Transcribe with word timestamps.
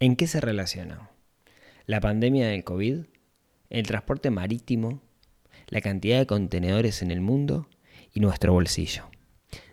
¿En 0.00 0.14
qué 0.14 0.28
se 0.28 0.40
relaciona? 0.40 1.10
La 1.86 2.00
pandemia 2.00 2.46
del 2.46 2.62
COVID, 2.62 3.06
el 3.68 3.86
transporte 3.88 4.30
marítimo, 4.30 5.02
la 5.66 5.80
cantidad 5.80 6.20
de 6.20 6.26
contenedores 6.26 7.02
en 7.02 7.10
el 7.10 7.20
mundo 7.20 7.68
y 8.14 8.20
nuestro 8.20 8.52
bolsillo. 8.52 9.10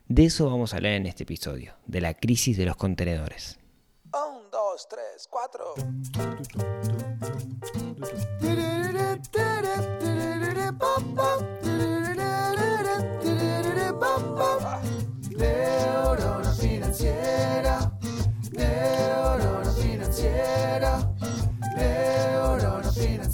De 0.07 0.25
eso 0.25 0.49
vamos 0.49 0.73
a 0.73 0.77
hablar 0.77 0.93
en 0.93 1.05
este 1.05 1.23
episodio, 1.23 1.75
de 1.85 2.01
la 2.01 2.15
crisis 2.15 2.57
de 2.57 2.65
los 2.65 2.75
contenedores. 2.75 3.59
Un, 4.05 4.49
dos, 4.49 4.87
tres, 4.89 5.27
cuatro. 5.29 5.75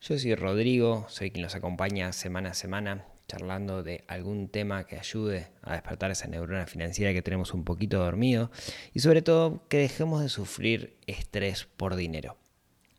Yo 0.00 0.16
soy 0.16 0.36
Rodrigo, 0.36 1.06
soy 1.08 1.32
quien 1.32 1.42
los 1.42 1.56
acompaña 1.56 2.12
semana 2.12 2.50
a 2.50 2.54
semana 2.54 3.04
charlando 3.26 3.82
de 3.82 4.04
algún 4.06 4.48
tema 4.48 4.86
que 4.86 4.96
ayude 4.96 5.48
a 5.60 5.72
despertar 5.72 6.12
esa 6.12 6.28
neurona 6.28 6.66
financiera 6.66 7.12
que 7.12 7.20
tenemos 7.20 7.52
un 7.52 7.64
poquito 7.64 7.98
dormido 7.98 8.52
y 8.94 9.00
sobre 9.00 9.22
todo 9.22 9.66
que 9.68 9.78
dejemos 9.78 10.22
de 10.22 10.28
sufrir 10.28 10.96
estrés 11.08 11.66
por 11.76 11.96
dinero. 11.96 12.36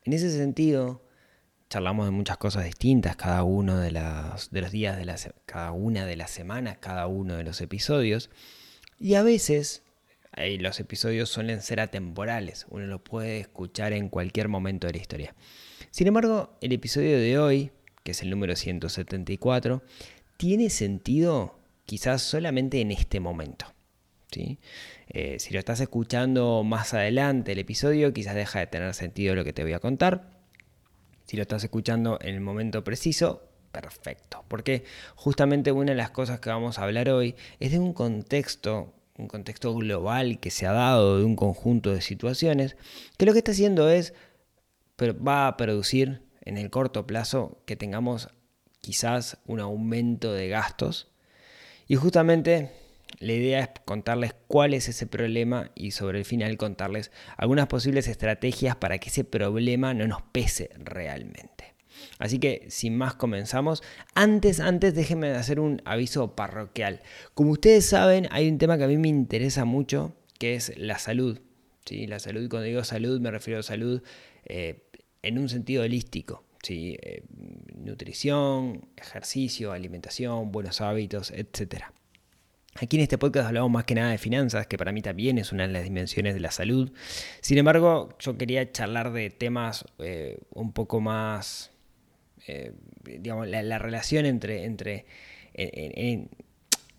En 0.03 0.11
ese 0.11 0.29
sentido, 0.29 1.01
charlamos 1.69 2.05
de 2.05 2.11
muchas 2.11 2.37
cosas 2.37 2.65
distintas 2.65 3.15
cada 3.15 3.43
uno 3.43 3.77
de, 3.77 3.91
los 3.91 4.71
días 4.71 4.97
de 4.97 5.05
la, 5.05 5.15
cada 5.45 5.71
una 5.71 6.05
de 6.05 6.17
las 6.17 6.31
semanas, 6.31 6.79
cada 6.81 7.07
uno 7.07 7.37
de 7.37 7.45
los 7.45 7.61
episodios 7.61 8.29
y 8.99 9.13
a 9.13 9.23
veces 9.23 9.83
los 10.35 10.81
episodios 10.81 11.29
suelen 11.29 11.61
ser 11.61 11.79
atemporales, 11.79 12.65
uno 12.69 12.87
los 12.87 13.01
puede 13.01 13.39
escuchar 13.39 13.93
en 13.93 14.09
cualquier 14.09 14.49
momento 14.49 14.85
de 14.87 14.93
la 14.93 14.99
historia. 14.99 15.35
Sin 15.91 16.07
embargo, 16.07 16.57
el 16.61 16.71
episodio 16.71 17.17
de 17.17 17.39
hoy, 17.39 17.71
que 18.03 18.11
es 18.11 18.21
el 18.21 18.29
número 18.29 18.55
174, 18.55 19.81
tiene 20.37 20.69
sentido 20.69 21.59
quizás 21.85 22.21
solamente 22.21 22.81
en 22.81 22.91
este 22.91 23.19
momento. 23.19 23.65
¿sí? 24.31 24.59
Eh, 25.07 25.37
si 25.39 25.53
lo 25.53 25.59
estás 25.59 25.79
escuchando 25.79 26.63
más 26.63 26.93
adelante 26.93 27.53
el 27.53 27.59
episodio, 27.59 28.13
quizás 28.13 28.35
deja 28.35 28.59
de 28.59 28.67
tener 28.67 28.93
sentido 28.93 29.35
lo 29.35 29.43
que 29.43 29.53
te 29.53 29.63
voy 29.63 29.73
a 29.73 29.79
contar. 29.79 30.29
Si 31.25 31.35
lo 31.35 31.41
estás 31.41 31.63
escuchando 31.63 32.19
en 32.21 32.35
el 32.35 32.41
momento 32.41 32.83
preciso, 32.83 33.49
perfecto. 33.71 34.43
Porque 34.47 34.83
justamente 35.15 35.71
una 35.71 35.91
de 35.91 35.97
las 35.97 36.11
cosas 36.11 36.39
que 36.39 36.49
vamos 36.49 36.79
a 36.79 36.83
hablar 36.83 37.09
hoy 37.09 37.35
es 37.59 37.71
de 37.71 37.79
un 37.79 37.93
contexto, 37.93 38.93
un 39.17 39.27
contexto 39.27 39.73
global 39.75 40.39
que 40.39 40.51
se 40.51 40.67
ha 40.67 40.71
dado 40.71 41.17
de 41.17 41.25
un 41.25 41.35
conjunto 41.35 41.91
de 41.91 42.01
situaciones, 42.01 42.77
que 43.17 43.25
lo 43.25 43.33
que 43.33 43.39
está 43.39 43.51
haciendo 43.51 43.89
es, 43.89 44.13
va 45.05 45.47
a 45.47 45.57
producir 45.57 46.21
en 46.41 46.57
el 46.57 46.69
corto 46.69 47.05
plazo 47.05 47.61
que 47.65 47.75
tengamos 47.75 48.29
quizás 48.81 49.37
un 49.45 49.59
aumento 49.59 50.33
de 50.33 50.49
gastos. 50.49 51.11
Y 51.87 51.95
justamente 51.95 52.71
la 53.19 53.33
idea 53.33 53.59
es 53.59 53.69
contarles 53.85 54.35
cuál 54.47 54.73
es 54.73 54.87
ese 54.87 55.07
problema 55.07 55.71
y 55.75 55.91
sobre 55.91 56.19
el 56.19 56.25
final 56.25 56.57
contarles 56.57 57.11
algunas 57.37 57.67
posibles 57.67 58.07
estrategias 58.07 58.75
para 58.75 58.97
que 58.99 59.09
ese 59.09 59.23
problema 59.23 59.93
no 59.93 60.07
nos 60.07 60.21
pese 60.21 60.69
realmente. 60.77 61.73
Así 62.17 62.39
que 62.39 62.65
sin 62.69 62.97
más 62.97 63.15
comenzamos. 63.15 63.83
Antes, 64.15 64.59
antes 64.59 64.93
déjenme 64.93 65.31
hacer 65.31 65.59
un 65.59 65.81
aviso 65.85 66.35
parroquial. 66.35 67.01
Como 67.33 67.51
ustedes 67.51 67.85
saben, 67.85 68.27
hay 68.31 68.47
un 68.47 68.57
tema 68.57 68.77
que 68.77 68.85
a 68.85 68.87
mí 68.87 68.97
me 68.97 69.09
interesa 69.09 69.65
mucho, 69.65 70.15
que 70.37 70.55
es 70.55 70.77
la 70.77 70.97
salud. 70.97 71.41
¿sí? 71.85 72.07
La 72.07 72.19
salud, 72.19 72.49
cuando 72.49 72.67
digo 72.67 72.83
salud 72.83 73.19
me 73.19 73.31
refiero 73.31 73.59
a 73.59 73.63
salud 73.63 74.01
eh, 74.45 74.88
en 75.21 75.39
un 75.39 75.49
sentido 75.49 75.83
holístico. 75.83 76.43
¿sí? 76.63 76.97
Eh, 77.01 77.23
nutrición, 77.75 78.87
ejercicio, 78.97 79.71
alimentación, 79.71 80.51
buenos 80.51 80.81
hábitos, 80.81 81.31
etc. 81.31 81.85
Aquí 82.75 82.97
en 82.97 83.03
este 83.03 83.17
podcast 83.17 83.47
hablamos 83.47 83.71
más 83.71 83.85
que 83.85 83.95
nada 83.95 84.11
de 84.11 84.17
finanzas, 84.17 84.67
que 84.67 84.77
para 84.77 84.91
mí 84.91 85.01
también 85.01 85.37
es 85.37 85.51
una 85.51 85.67
de 85.67 85.73
las 85.73 85.83
dimensiones 85.83 86.33
de 86.33 86.39
la 86.39 86.51
salud. 86.51 86.91
Sin 87.41 87.57
embargo, 87.57 88.09
yo 88.19 88.37
quería 88.37 88.71
charlar 88.71 89.11
de 89.11 89.29
temas 89.29 89.85
eh, 89.99 90.37
un 90.51 90.71
poco 90.71 91.01
más, 91.01 91.71
eh, 92.47 92.73
digamos, 93.03 93.47
la, 93.47 93.63
la, 93.63 93.79
relación 93.79 94.25
entre, 94.25 94.65
entre 94.65 95.05
en, 95.53 95.91
en, 95.97 96.29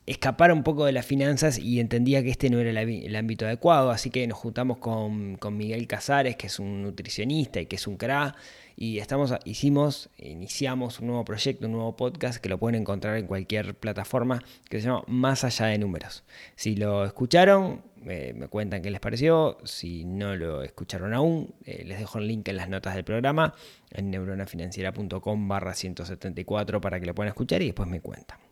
escapar 0.07 0.53
un 0.53 0.63
poco 0.63 0.87
de 0.87 0.93
las 0.93 1.07
finanzas 1.07 1.59
y 1.59 1.79
entendía 1.79 2.23
que 2.23 2.31
este 2.31 2.51
no 2.51 2.59
era 2.59 2.71
el, 2.81 3.17
ámbito 3.17 3.47
adecuado, 3.47 3.91
así 3.91 4.11
que 4.11 4.27
nos 4.27 4.39
juntamos 4.39 4.79
con, 4.79 5.37
con, 5.37 5.57
Miguel 5.57 5.87
Casares, 5.87 6.37
que 6.37 6.49
es 6.49 6.59
un 6.59 6.83
nutricionista 6.83 7.61
y 7.61 7.67
que 7.67 7.77
es 7.77 7.87
un 7.87 7.97
CRA, 7.97 8.35
y 8.77 8.99
estamos, 8.99 9.35
hicimos, 9.45 10.09
iniciamos 10.17 11.01
un 11.01 11.09
nuevo 11.09 11.25
proyecto, 11.25 11.67
un 11.67 11.73
nuevo 11.73 11.97
podcast 11.97 12.41
que 12.41 12.49
lo 12.49 12.59
pueden 12.59 12.81
encontrar 12.81 13.17
en 13.19 13.27
cualquier 13.27 13.75
plataforma 13.75 14.43
que 14.71 14.81
se 14.81 14.87
llama 14.87 15.05
Más 15.07 15.45
allá 15.45 15.67
de 15.67 15.77
números. 15.77 16.25
Si 16.57 16.77
lo 16.77 17.05
escucharon, 17.05 17.83
eh, 18.07 18.33
me 18.35 18.49
cuentan 18.49 18.81
qué 18.81 18.91
les 18.91 19.01
pareció, 19.01 19.59
si 19.65 20.07
no 20.07 20.35
lo 20.35 20.63
escucharon 20.63 21.13
aún, 21.13 21.55
eh, 21.67 21.85
les 21.85 21.99
dejo 21.99 22.19
el 22.19 22.27
link 22.27 22.49
en 22.49 22.57
las 22.57 22.71
notas 22.71 22.95
del 22.95 23.05
programa 23.05 23.55
en 23.91 24.11
neuronafinanciera.com 24.11 25.49
barra 25.49 25.75
174 25.75 26.81
para 26.81 26.99
que 26.99 27.07
lo 27.07 27.15
puedan 27.15 27.29
escuchar 27.29 27.61
y 27.61 27.67
después 27.67 27.89
me 27.89 28.01
cuentan. 28.01 28.50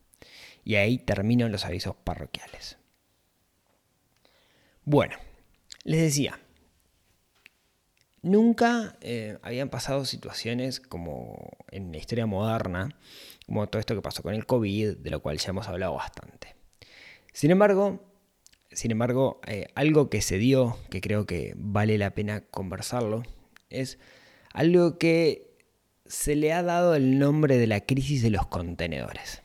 Y 0.69 0.77
ahí 0.77 0.99
termino 0.99 1.49
los 1.49 1.65
avisos 1.65 1.97
parroquiales. 1.97 2.77
Bueno, 4.85 5.17
les 5.85 6.03
decía, 6.03 6.39
nunca 8.21 8.99
eh, 9.01 9.39
habían 9.41 9.71
pasado 9.71 10.05
situaciones 10.05 10.79
como 10.79 11.57
en 11.71 11.91
la 11.91 11.97
historia 11.97 12.27
moderna, 12.27 12.91
como 13.47 13.67
todo 13.67 13.81
esto 13.81 13.95
que 13.95 14.03
pasó 14.03 14.23
con 14.23 14.35
el 14.35 14.45
COVID, 14.45 14.99
de 14.99 15.11
lo 15.11 15.23
cual 15.23 15.39
ya 15.39 15.53
hemos 15.53 15.69
hablado 15.69 15.95
bastante. 15.95 16.55
Sin 17.33 17.51
embargo, 17.51 18.07
sin 18.71 18.91
embargo, 18.91 19.41
eh, 19.47 19.69
algo 19.75 20.11
que 20.11 20.21
se 20.21 20.37
dio, 20.37 20.77
que 20.91 21.01
creo 21.01 21.25
que 21.25 21.55
vale 21.57 21.97
la 21.97 22.11
pena 22.11 22.43
conversarlo, 22.43 23.23
es 23.71 23.99
algo 24.53 24.99
que 24.99 25.57
se 26.05 26.37
le 26.37 26.53
ha 26.53 26.63
dado 26.63 26.95
el 26.95 27.19
nombre 27.19 27.57
de 27.57 27.69
la 27.69 27.87
crisis 27.87 28.23
de 28.23 28.29
los 28.29 28.47
contenedores. 28.49 29.41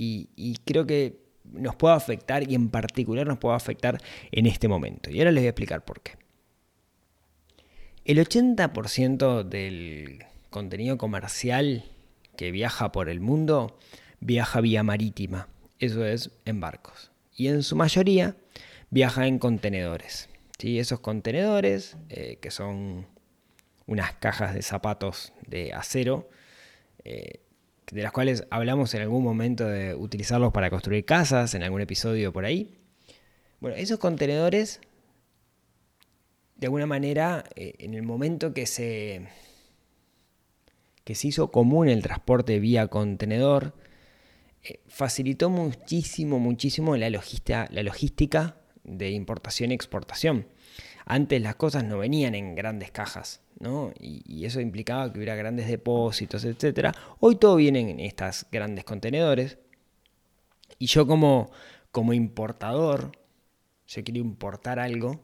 Y, 0.00 0.56
creo 0.64 0.86
que 0.86 1.18
nos 1.44 1.74
puede 1.74 1.96
afectar 1.96 2.48
y 2.48 2.54
en 2.54 2.68
particular 2.68 3.26
nos 3.26 3.38
puede 3.38 3.56
afectar 3.56 4.00
en 4.30 4.46
este 4.46 4.68
momento. 4.68 5.10
Y 5.10 5.18
ahora 5.18 5.32
les 5.32 5.42
voy 5.42 5.46
a 5.46 5.50
explicar 5.50 5.84
por 5.84 6.00
qué. 6.02 6.12
El 8.04 8.18
80% 8.18 9.42
del 9.42 10.24
contenido 10.50 10.96
comercial 10.98 11.84
que 12.36 12.52
viaja 12.52 12.92
por 12.92 13.08
el 13.08 13.20
mundo 13.20 13.76
viaja 14.20 14.60
vía 14.60 14.82
marítima, 14.82 15.48
eso 15.80 16.04
es 16.04 16.30
en 16.44 16.60
barcos. 16.60 17.10
Y 17.34 17.48
en 17.48 17.62
su 17.62 17.74
mayoría 17.74 18.36
viaja 18.90 19.26
en 19.26 19.38
contenedores. 19.38 20.28
¿sí? 20.58 20.78
Esos 20.78 21.00
contenedores, 21.00 21.96
eh, 22.08 22.38
que 22.40 22.50
son 22.50 23.06
unas 23.86 24.12
cajas 24.14 24.54
de 24.54 24.62
zapatos 24.62 25.32
de 25.46 25.72
acero, 25.72 26.28
eh, 27.04 27.40
de 27.90 28.02
las 28.02 28.12
cuales 28.12 28.44
hablamos 28.50 28.94
en 28.94 29.02
algún 29.02 29.22
momento 29.22 29.66
de 29.66 29.94
utilizarlos 29.94 30.52
para 30.52 30.70
construir 30.70 31.04
casas, 31.04 31.54
en 31.54 31.62
algún 31.62 31.80
episodio 31.80 32.32
por 32.32 32.44
ahí. 32.44 32.74
Bueno, 33.60 33.76
esos 33.76 33.98
contenedores, 33.98 34.80
de 36.56 36.66
alguna 36.66 36.86
manera, 36.86 37.44
eh, 37.56 37.74
en 37.78 37.94
el 37.94 38.02
momento 38.02 38.52
que 38.52 38.66
se, 38.66 39.28
que 41.04 41.14
se 41.14 41.28
hizo 41.28 41.50
común 41.50 41.88
el 41.88 42.02
transporte 42.02 42.60
vía 42.60 42.88
contenedor, 42.88 43.74
eh, 44.62 44.80
facilitó 44.86 45.50
muchísimo, 45.50 46.38
muchísimo 46.38 46.96
la 46.96 47.10
la 47.10 47.82
logística 47.82 48.56
de 48.84 49.10
importación 49.10 49.70
y 49.70 49.74
exportación. 49.74 50.46
Antes 51.06 51.40
las 51.40 51.56
cosas 51.56 51.84
no 51.84 51.98
venían 51.98 52.34
en 52.34 52.54
grandes 52.54 52.90
cajas, 52.90 53.40
¿no? 53.60 53.92
Y, 53.98 54.44
eso 54.44 54.60
implicaba 54.60 55.12
que 55.12 55.18
hubiera 55.18 55.34
grandes 55.34 55.68
depósitos, 55.68 56.44
etc. 56.44 56.94
Hoy 57.20 57.36
todo 57.36 57.56
viene 57.56 57.80
en 57.80 58.00
estos 58.00 58.46
grandes 58.50 58.84
contenedores. 58.84 59.58
Y 60.78 60.86
yo 60.86 61.06
como, 61.06 61.50
como 61.90 62.12
importador, 62.12 63.12
yo 63.86 64.04
quiero 64.04 64.20
importar 64.20 64.78
algo, 64.78 65.20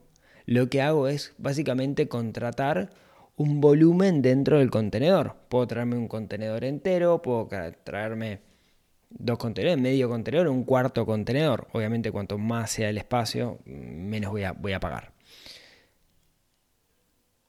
lo 0.47 0.69
que 0.69 0.83
hago 0.83 1.09
es 1.09 1.35
básicamente 1.39 2.09
contratar 2.09 2.91
un 3.37 3.61
volumen 3.61 4.23
dentro 4.23 4.59
del 4.59 4.71
contenedor. 4.71 5.37
Puedo 5.49 5.67
traerme 5.67 5.97
un 5.97 6.09
contenedor 6.09 6.65
entero, 6.65 7.23
puedo 7.23 7.49
traerme 7.85 8.41
dos 9.11 9.39
contenedores, 9.39 9.83
medio 9.83 10.09
contenedor, 10.09 10.49
un 10.49 10.65
cuarto 10.65 11.07
contenedor. 11.07 11.69
Obviamente 11.73 12.11
cuanto 12.13 12.39
más 12.39 12.71
sea 12.73 12.91
el 12.91 12.99
espacio, 12.99 13.59
menos 13.65 14.33
voy 14.33 14.45
a, 14.45 14.53
voy 14.53 14.73
a 14.73 14.81
pagar. 14.81 15.14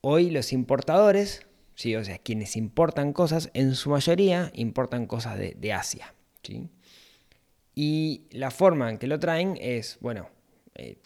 Hoy 0.07 0.29
los 0.29 0.53
importadores, 0.53 1.47
¿sí? 1.73 1.95
o 1.95 2.03
sea, 2.03 2.19
quienes 2.19 2.57
importan 2.57 3.11
cosas, 3.11 3.49
en 3.55 3.73
su 3.73 3.89
mayoría 3.89 4.51
importan 4.53 5.07
cosas 5.07 5.35
de, 5.39 5.73
Asia. 5.73 6.13
¿sí? 6.43 6.69
Y 7.73 8.27
la 8.29 8.51
forma 8.51 8.91
en 8.91 8.99
que 8.99 9.07
lo 9.07 9.19
traen 9.19 9.57
es, 9.59 9.97
bueno, 10.01 10.29
eh, 10.75 10.99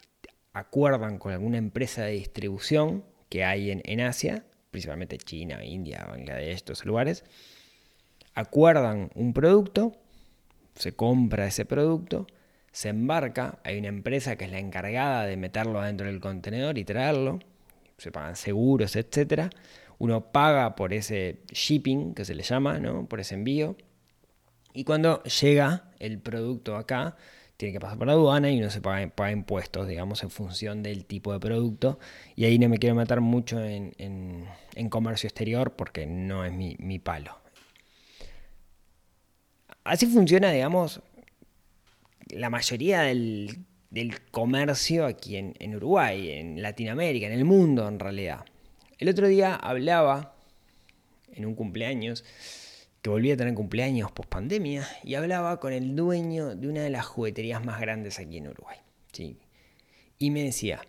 acuerdan 0.51 1.17
con 1.17 1.31
alguna 1.31 1.57
empresa 1.57 2.03
de 2.03 2.11
distribución 2.11 3.05
que 3.29 3.45
hay 3.45 3.71
en, 3.71 3.81
en 3.85 4.01
Asia, 4.01 4.43
principalmente 4.69 5.17
China, 5.17 5.63
India, 5.63 6.05
Bangladesh, 6.05 6.55
estos 6.55 6.83
lugares, 6.83 7.23
acuerdan 8.33 9.11
un 9.15 9.31
producto, 9.31 9.95
se 10.75 10.91
compra 10.91 11.47
ese 11.47 11.63
producto, 11.63 12.27
se 12.73 12.89
embarca, 12.89 13.59
hay 13.63 13.77
una 13.77 13.87
empresa 13.87 14.35
que 14.35 14.43
es 14.43 14.51
la 14.51 14.59
encargada 14.59 15.25
de 15.25 15.37
meterlo 15.37 15.81
dentro 15.81 16.07
del 16.07 16.19
contenedor 16.19 16.77
y 16.77 16.83
traerlo, 16.83 17.39
se 17.99 18.11
pagan 18.11 18.35
seguros, 18.35 18.95
etc. 18.95 19.51
Uno 19.97 20.31
paga 20.31 20.75
por 20.75 20.93
ese 20.93 21.41
shipping, 21.51 22.13
que 22.13 22.25
se 22.25 22.33
le 22.35 22.43
llama, 22.43 22.79
¿no? 22.79 23.05
por 23.07 23.19
ese 23.19 23.35
envío. 23.35 23.75
Y 24.73 24.83
cuando 24.83 25.23
llega 25.23 25.91
el 25.99 26.19
producto 26.19 26.77
acá, 26.77 27.15
tiene 27.59 27.73
que 27.73 27.81
pasar 27.81 27.97
por 27.97 28.07
la 28.07 28.13
aduana 28.13 28.49
y 28.49 28.57
uno 28.57 28.69
se 28.69 28.79
paga, 28.79 29.31
impuestos, 29.31 29.85
digamos, 29.85 30.23
en 30.23 30.29
función 30.29 30.81
del 30.81 31.03
tipo 31.03 31.33
de 31.33 31.41
producto. 31.41 31.99
Y 32.37 32.45
ahí 32.45 32.57
no 32.57 32.69
me 32.69 32.77
quiero 32.77 32.95
meter 32.95 33.19
mucho 33.19 33.61
en, 33.61 34.47
comercio 34.89 35.27
exterior 35.27 35.75
porque 35.75 36.05
no 36.05 36.45
es 36.45 36.53
mi, 36.53 36.99
palo. 36.99 37.37
Así 39.83 40.05
funciona, 40.05 40.51
digamos, 40.51 41.01
la 42.29 42.49
mayoría 42.49 43.01
del, 43.01 43.65
comercio 44.31 45.05
aquí 45.05 45.37
en, 45.37 45.55
en, 45.59 45.75
Uruguay, 45.75 46.31
en 46.31 46.61
Latinoamérica, 46.61 47.27
en 47.27 47.33
el 47.33 47.45
mundo 47.45 47.87
en 47.87 47.99
realidad. 47.99 48.45
El 48.97 49.09
otro 49.09 49.27
día 49.27 49.55
hablaba 49.55 50.35
en 51.33 51.45
un 51.45 51.55
cumpleaños 51.55 52.23
que 53.01 53.09
volvía 53.09 53.33
a 53.33 53.37
tener 53.37 53.53
cumpleaños 53.53 54.11
post 54.11 54.29
pandemia 54.29 54.87
y 55.03 55.15
hablaba 55.15 55.59
con 55.59 55.73
el 55.73 55.95
dueño 55.95 56.55
de 56.55 56.67
una 56.67 56.81
de 56.81 56.89
las 56.89 57.05
jugueterías 57.05 57.63
más 57.63 57.79
grandes 57.79 58.19
aquí 58.19 58.37
en 58.37 58.49
Uruguay. 58.49 58.77
¿sí? 59.13 59.37
Y 60.17 60.31
me 60.31 60.43
decía, 60.43 60.81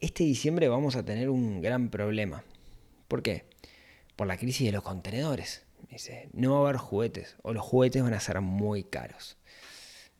este 0.00 0.24
diciembre 0.24 0.68
vamos 0.68 0.96
a 0.96 1.04
tener 1.04 1.30
un 1.30 1.62
gran 1.62 1.88
problema. 1.88 2.44
¿Por 3.08 3.22
qué? 3.22 3.44
Por 4.16 4.26
la 4.26 4.36
crisis 4.36 4.66
de 4.66 4.72
los 4.72 4.82
contenedores. 4.82 5.64
dice, 5.88 6.28
no 6.32 6.52
va 6.52 6.58
a 6.58 6.62
haber 6.62 6.76
juguetes 6.76 7.36
o 7.42 7.52
los 7.52 7.64
juguetes 7.64 8.02
van 8.02 8.14
a 8.14 8.20
ser 8.20 8.40
muy 8.40 8.84
caros. 8.84 9.38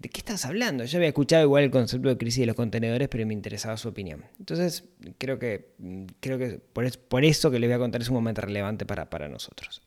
¿De 0.02 0.08
qué 0.08 0.18
estás 0.18 0.44
hablando? 0.46 0.84
Yo 0.84 0.98
había 0.98 1.10
escuchado 1.10 1.44
igual 1.44 1.62
el 1.62 1.70
concepto 1.70 2.08
de 2.08 2.18
crisis 2.18 2.40
de 2.40 2.46
los 2.46 2.56
contenedores, 2.56 3.06
pero 3.08 3.24
me 3.24 3.34
interesaba 3.34 3.76
su 3.76 3.88
opinión. 3.88 4.24
Entonces, 4.40 4.82
creo 5.16 5.38
que, 5.38 5.76
creo 6.18 6.38
que 6.38 6.58
por, 6.58 7.24
eso 7.24 7.52
que 7.52 7.60
les 7.60 7.70
voy 7.70 7.76
a 7.76 7.78
contar 7.78 8.02
es 8.02 8.08
un 8.08 8.16
momento 8.16 8.40
relevante 8.40 8.84
para, 8.84 9.08
para 9.08 9.28
nosotros. 9.28 9.80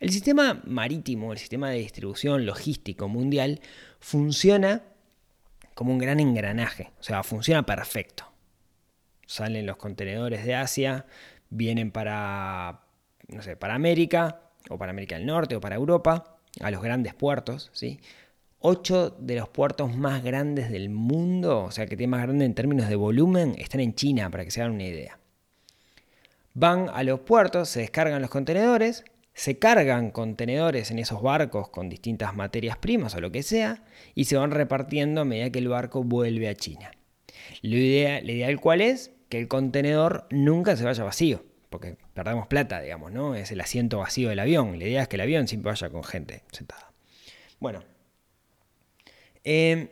El 0.00 0.10
sistema 0.10 0.60
marítimo, 0.66 1.32
el 1.32 1.38
sistema 1.38 1.70
de 1.70 1.78
distribución 1.78 2.44
logístico 2.44 3.08
mundial, 3.08 3.60
funciona 4.00 4.82
como 5.72 5.92
un 5.92 5.98
gran 5.98 6.20
engranaje, 6.20 6.92
o 7.00 7.02
sea, 7.02 7.22
funciona 7.22 7.64
perfecto. 7.64 8.30
Salen 9.26 9.64
los 9.64 9.78
contenedores 9.78 10.44
de 10.44 10.56
Asia, 10.56 11.06
vienen 11.48 11.90
para, 11.90 12.82
no 13.28 13.40
sé, 13.40 13.56
para 13.56 13.76
América, 13.76 14.42
o 14.68 14.76
para 14.76 14.90
América 14.90 15.16
del 15.16 15.24
Norte, 15.24 15.56
o 15.56 15.60
para 15.62 15.76
Europa, 15.76 16.36
a 16.60 16.70
los 16.70 16.82
grandes 16.82 17.14
puertos, 17.14 17.70
¿sí? 17.72 17.98
Ocho 18.66 19.10
de 19.10 19.36
los 19.36 19.50
puertos 19.50 19.94
más 19.94 20.24
grandes 20.24 20.70
del 20.70 20.88
mundo, 20.88 21.64
o 21.64 21.70
sea, 21.70 21.84
que 21.84 21.98
tiene 21.98 22.12
más 22.12 22.22
grande 22.22 22.46
en 22.46 22.54
términos 22.54 22.88
de 22.88 22.96
volumen, 22.96 23.54
están 23.58 23.82
en 23.82 23.94
China, 23.94 24.30
para 24.30 24.42
que 24.42 24.50
se 24.50 24.62
hagan 24.62 24.72
una 24.72 24.84
idea. 24.84 25.18
Van 26.54 26.88
a 26.88 27.02
los 27.02 27.20
puertos, 27.20 27.68
se 27.68 27.80
descargan 27.80 28.22
los 28.22 28.30
contenedores, 28.30 29.04
se 29.34 29.58
cargan 29.58 30.10
contenedores 30.10 30.90
en 30.90 30.98
esos 30.98 31.20
barcos 31.20 31.68
con 31.68 31.90
distintas 31.90 32.34
materias 32.34 32.78
primas 32.78 33.14
o 33.14 33.20
lo 33.20 33.30
que 33.30 33.42
sea 33.42 33.84
y 34.14 34.24
se 34.24 34.38
van 34.38 34.50
repartiendo 34.50 35.20
a 35.20 35.24
medida 35.26 35.50
que 35.50 35.58
el 35.58 35.68
barco 35.68 36.02
vuelve 36.02 36.48
a 36.48 36.54
China. 36.54 36.90
La 37.60 37.76
idea, 37.76 38.22
la 38.22 38.32
ideal 38.32 38.58
cuál 38.62 38.80
es 38.80 39.10
que 39.28 39.40
el 39.40 39.46
contenedor 39.46 40.26
nunca 40.30 40.74
se 40.74 40.84
vaya 40.84 41.04
vacío, 41.04 41.44
porque 41.68 41.98
perdemos 42.14 42.46
plata, 42.46 42.80
digamos, 42.80 43.12
¿no? 43.12 43.34
Es 43.34 43.52
el 43.52 43.60
asiento 43.60 43.98
vacío 43.98 44.30
del 44.30 44.38
avión. 44.38 44.78
La 44.78 44.86
idea 44.86 45.02
es 45.02 45.08
que 45.08 45.16
el 45.16 45.20
avión 45.20 45.48
siempre 45.48 45.70
vaya 45.72 45.90
con 45.90 46.02
gente 46.02 46.44
sentada. 46.50 46.94
Bueno, 47.60 47.84
em, 49.44 49.88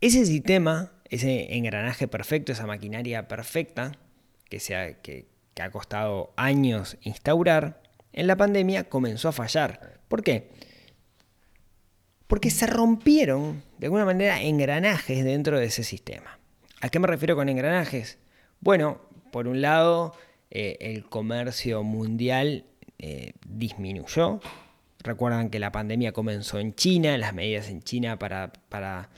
ese 0.00 0.24
sistema, 0.24 0.92
ese 1.10 1.54
engranaje 1.56 2.08
perfecto, 2.08 2.52
esa 2.52 2.66
maquinaria 2.66 3.28
perfecta, 3.28 3.92
que, 4.48 4.60
sea, 4.60 5.00
que 5.02 5.26
ha 5.60 5.70
costado 5.70 6.32
años 6.36 6.96
instaurar, 7.02 7.82
en 8.12 8.26
la 8.26 8.36
pandemia 8.36 8.84
comenzó 8.84 9.28
a 9.28 9.32
fallar. 9.32 10.00
¿Por 10.08 10.22
qué? 10.22 10.50
Porque 12.26 12.50
se 12.50 12.66
rompieron, 12.66 13.62
de 13.78 13.86
alguna 13.86 14.04
manera, 14.04 14.42
engranajes 14.42 15.24
dentro 15.24 15.58
de 15.58 15.66
ese 15.66 15.82
sistema. 15.82 16.38
¿A 16.80 16.88
qué 16.88 16.98
me 16.98 17.06
refiero 17.06 17.36
con 17.36 17.48
engranajes? 17.48 18.18
Bueno, 18.60 19.00
por 19.32 19.48
un 19.48 19.60
lado, 19.60 20.14
eh, 20.50 20.76
el 20.80 21.08
comercio 21.08 21.82
mundial 21.82 22.66
eh, 22.98 23.32
disminuyó. 23.46 24.40
Recuerdan 25.08 25.48
que 25.48 25.58
la 25.58 25.72
pandemia 25.72 26.12
comenzó 26.12 26.58
en 26.58 26.74
China, 26.74 27.16
las 27.16 27.32
medidas 27.32 27.70
en 27.70 27.82
China 27.82 28.18
para, 28.18 28.52
para 28.68 29.08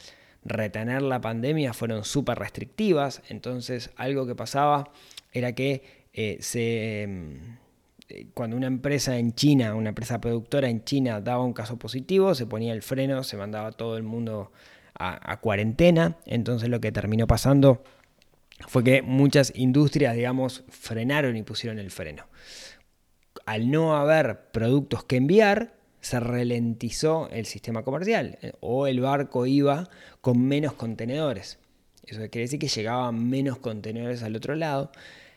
retener 0.44 1.02
la 1.02 1.20
pandemia 1.20 1.72
fueron 1.72 2.04
súper 2.04 2.38
restrictivas, 2.38 3.22
entonces 3.28 3.90
algo 3.96 4.24
que 4.24 4.36
pasaba 4.36 4.92
era 5.32 5.52
que 5.52 5.82
eh, 6.12 6.38
se 6.40 7.08
eh, 8.08 8.26
cuando 8.34 8.56
una 8.56 8.66
empresa 8.66 9.18
en 9.18 9.34
China, 9.34 9.74
una 9.74 9.88
empresa 9.88 10.20
productora 10.20 10.68
en 10.68 10.84
China 10.84 11.20
daba 11.20 11.44
un 11.44 11.52
caso 11.52 11.76
positivo, 11.76 12.34
se 12.34 12.46
ponía 12.46 12.72
el 12.72 12.82
freno, 12.82 13.22
se 13.22 13.36
mandaba 13.36 13.72
todo 13.72 13.96
el 13.96 14.02
mundo 14.02 14.52
a, 14.94 15.40
cuarentena. 15.40 16.18
Entonces 16.26 16.68
lo 16.68 16.80
que 16.80 16.92
terminó 16.92 17.26
pasando 17.26 17.82
fue 18.68 18.84
que 18.84 19.02
muchas 19.02 19.52
industrias, 19.56 20.14
digamos, 20.14 20.64
frenaron 20.68 21.36
y 21.36 21.42
pusieron 21.42 21.78
el 21.78 21.90
freno. 21.90 22.26
Al 23.46 23.70
no 23.70 23.96
haber 23.96 24.50
productos 24.52 25.04
que 25.04 25.16
enviar, 25.16 25.79
se 26.00 26.20
ralentizó 26.20 27.28
el 27.30 27.46
sistema 27.46 27.82
comercial 27.82 28.38
eh, 28.42 28.52
o 28.60 28.86
el 28.86 29.00
barco 29.00 29.46
iba 29.46 29.88
con 30.20 30.42
menos 30.42 30.72
contenedores. 30.74 31.58
Eso 32.06 32.20
quiere 32.30 32.42
decir 32.42 32.58
que 32.58 32.68
llegaban 32.68 33.28
menos 33.28 33.58
contenedores 33.58 34.22
al 34.22 34.34
otro 34.36 34.54
lado. 34.54 34.90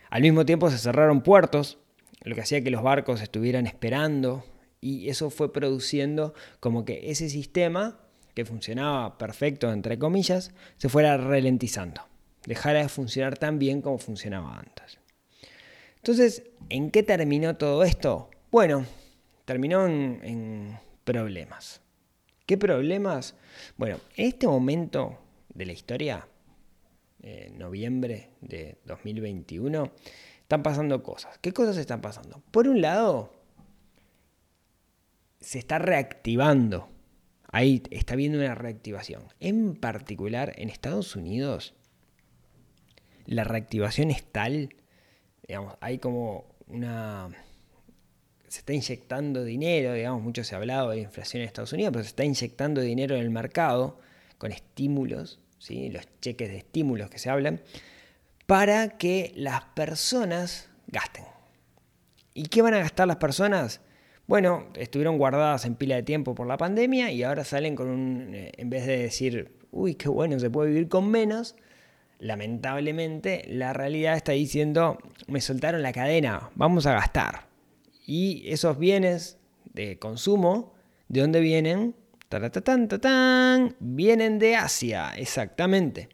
Al 0.09 0.21
mismo 0.21 0.45
tiempo 0.45 0.69
se 0.69 0.77
cerraron 0.77 1.21
puertos, 1.21 1.77
lo 2.21 2.35
que 2.35 2.41
hacía 2.41 2.63
que 2.63 2.71
los 2.71 2.83
barcos 2.83 3.21
estuvieran 3.21 3.67
esperando 3.67 4.45
y 4.79 5.09
eso 5.09 5.29
fue 5.29 5.51
produciendo 5.53 6.33
como 6.59 6.85
que 6.85 7.11
ese 7.11 7.29
sistema 7.29 7.99
que 8.33 8.45
funcionaba 8.45 9.17
perfecto, 9.17 9.71
entre 9.71 9.99
comillas, 9.99 10.51
se 10.77 10.89
fuera 10.89 11.17
ralentizando, 11.17 12.01
dejara 12.45 12.79
de 12.79 12.89
funcionar 12.89 13.37
tan 13.37 13.59
bien 13.59 13.81
como 13.81 13.97
funcionaba 13.97 14.57
antes. 14.57 14.99
Entonces, 15.97 16.43
¿en 16.69 16.91
qué 16.91 17.03
terminó 17.03 17.55
todo 17.55 17.83
esto? 17.83 18.29
Bueno, 18.51 18.85
terminó 19.45 19.85
en, 19.85 20.79
problemas. 21.03 21.81
¿Qué 22.45 22.57
problemas? 22.57 23.35
Bueno, 23.77 23.99
en 24.15 24.27
este 24.27 24.47
momento 24.47 25.19
de 25.53 25.65
la 25.65 25.73
historia, 25.73 26.27
eh, 27.21 27.51
noviembre 27.55 28.31
de 28.41 28.77
2021, 28.85 29.91
están 30.41 30.63
pasando 30.63 31.03
cosas. 31.03 31.37
¿Qué 31.39 31.51
cosas 31.51 31.77
están 31.77 32.01
pasando? 32.01 32.41
Por 32.51 32.67
un 32.67 32.81
lado, 32.81 33.33
se 35.39 35.59
está 35.59 35.79
reactivando. 35.79 36.89
Ahí 37.51 37.83
está 37.91 38.15
viendo 38.15 38.39
una 38.39 38.55
reactivación. 38.55 39.23
En 39.39 39.75
particular, 39.75 40.53
en 40.57 40.69
Estados 40.69 41.15
Unidos, 41.15 41.75
la 43.25 43.43
reactivación 43.43 44.11
es 44.11 44.23
tal, 44.23 44.75
digamos, 45.47 45.75
hay 45.81 45.99
como 45.99 46.45
una... 46.67 47.29
Se 48.53 48.59
está 48.59 48.73
inyectando 48.73 49.43
dinero, 49.43 49.93
digamos, 49.93 50.21
mucho 50.21 50.43
se 50.43 50.53
ha 50.53 50.59
hablado 50.59 50.91
de 50.91 50.97
la 50.97 51.01
inflación 51.01 51.41
en 51.41 51.47
Estados 51.47 51.73
Unidos, 51.73 51.91
pero 51.91 52.03
se 52.03 52.09
está 52.09 52.23
inyectando 52.23 52.81
dinero 52.81 53.15
en 53.15 53.21
el 53.23 53.31
mercado 53.31 53.99
con 54.37 54.51
estímulos, 54.51 55.39
¿sí? 55.57 55.89
los 55.89 56.03
cheques 56.21 56.49
de 56.49 56.57
estímulos 56.57 57.09
que 57.09 57.17
se 57.17 57.31
hablan, 57.31 57.61
para 58.45 58.89
que 58.89 59.31
las 59.35 59.63
personas 59.73 60.69
gasten. 60.85 61.25
¿Y 62.35 62.43
qué 62.43 62.61
van 62.61 62.75
a 62.75 62.77
gastar 62.77 63.07
las 63.07 63.17
personas? 63.17 63.81
Bueno, 64.27 64.67
estuvieron 64.75 65.17
guardadas 65.17 65.65
en 65.65 65.73
pila 65.73 65.95
de 65.95 66.03
tiempo 66.03 66.35
por 66.35 66.45
la 66.45 66.57
pandemia 66.57 67.11
y 67.11 67.23
ahora 67.23 67.45
salen 67.45 67.75
con 67.75 67.87
un, 67.87 68.35
eh, 68.35 68.51
en 68.55 68.69
vez 68.69 68.85
de 68.85 68.99
decir, 68.99 69.57
uy, 69.71 69.95
qué 69.95 70.09
bueno, 70.09 70.37
se 70.37 70.51
puede 70.51 70.69
vivir 70.69 70.89
con 70.89 71.09
menos, 71.09 71.55
lamentablemente, 72.19 73.45
la 73.47 73.73
realidad 73.73 74.15
está 74.15 74.33
diciendo, 74.33 74.99
me 75.25 75.41
soltaron 75.41 75.81
la 75.81 75.91
cadena, 75.91 76.51
vamos 76.53 76.85
a 76.85 76.93
gastar. 76.93 77.52
Y 78.05 78.43
esos 78.49 78.77
bienes 78.77 79.37
de 79.73 79.97
consumo, 79.99 80.73
¿de 81.07 81.21
dónde 81.21 81.39
vienen? 81.39 81.95
¡Taratatan, 82.29 83.75
vienen 83.79 84.39
de 84.39 84.55
Asia, 84.55 85.13
exactamente. 85.15 86.09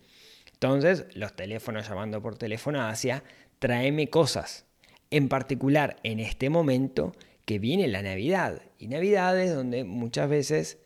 Entonces, 0.53 1.05
los 1.13 1.35
teléfonos 1.35 1.87
llamando 1.87 2.21
por 2.21 2.37
teléfono 2.37 2.81
a 2.81 2.89
Asia, 2.89 3.23
tráeme 3.59 4.09
cosas. 4.09 4.65
En 5.11 5.29
particular, 5.29 5.95
en 6.03 6.19
este 6.19 6.49
momento 6.49 7.13
que 7.45 7.59
viene 7.59 7.87
la 7.87 8.01
Navidad. 8.01 8.61
Y 8.77 8.87
Navidad 8.87 9.39
es 9.39 9.55
donde 9.55 9.83
muchas 9.83 10.29
veces, 10.29 10.77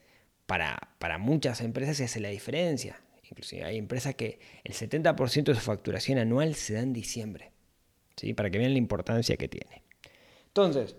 para, 0.45 0.93
para 0.99 1.17
muchas 1.17 1.61
empresas, 1.61 1.97
se 1.97 2.05
hace 2.05 2.19
la 2.19 2.29
diferencia. 2.29 3.01
Inclusive 3.29 3.65
hay 3.65 3.77
empresas 3.77 4.15
que 4.15 4.39
el 4.63 4.73
70% 4.73 5.45
de 5.45 5.55
su 5.55 5.61
facturación 5.61 6.19
anual 6.19 6.55
se 6.55 6.75
da 6.75 6.81
en 6.81 6.93
diciembre. 6.93 7.51
¿sí? 8.15 8.33
Para 8.33 8.49
que 8.49 8.59
vean 8.59 8.73
la 8.73 8.77
importancia 8.77 9.35
que 9.35 9.47
tiene. 9.47 9.83
Entonces, 10.55 10.95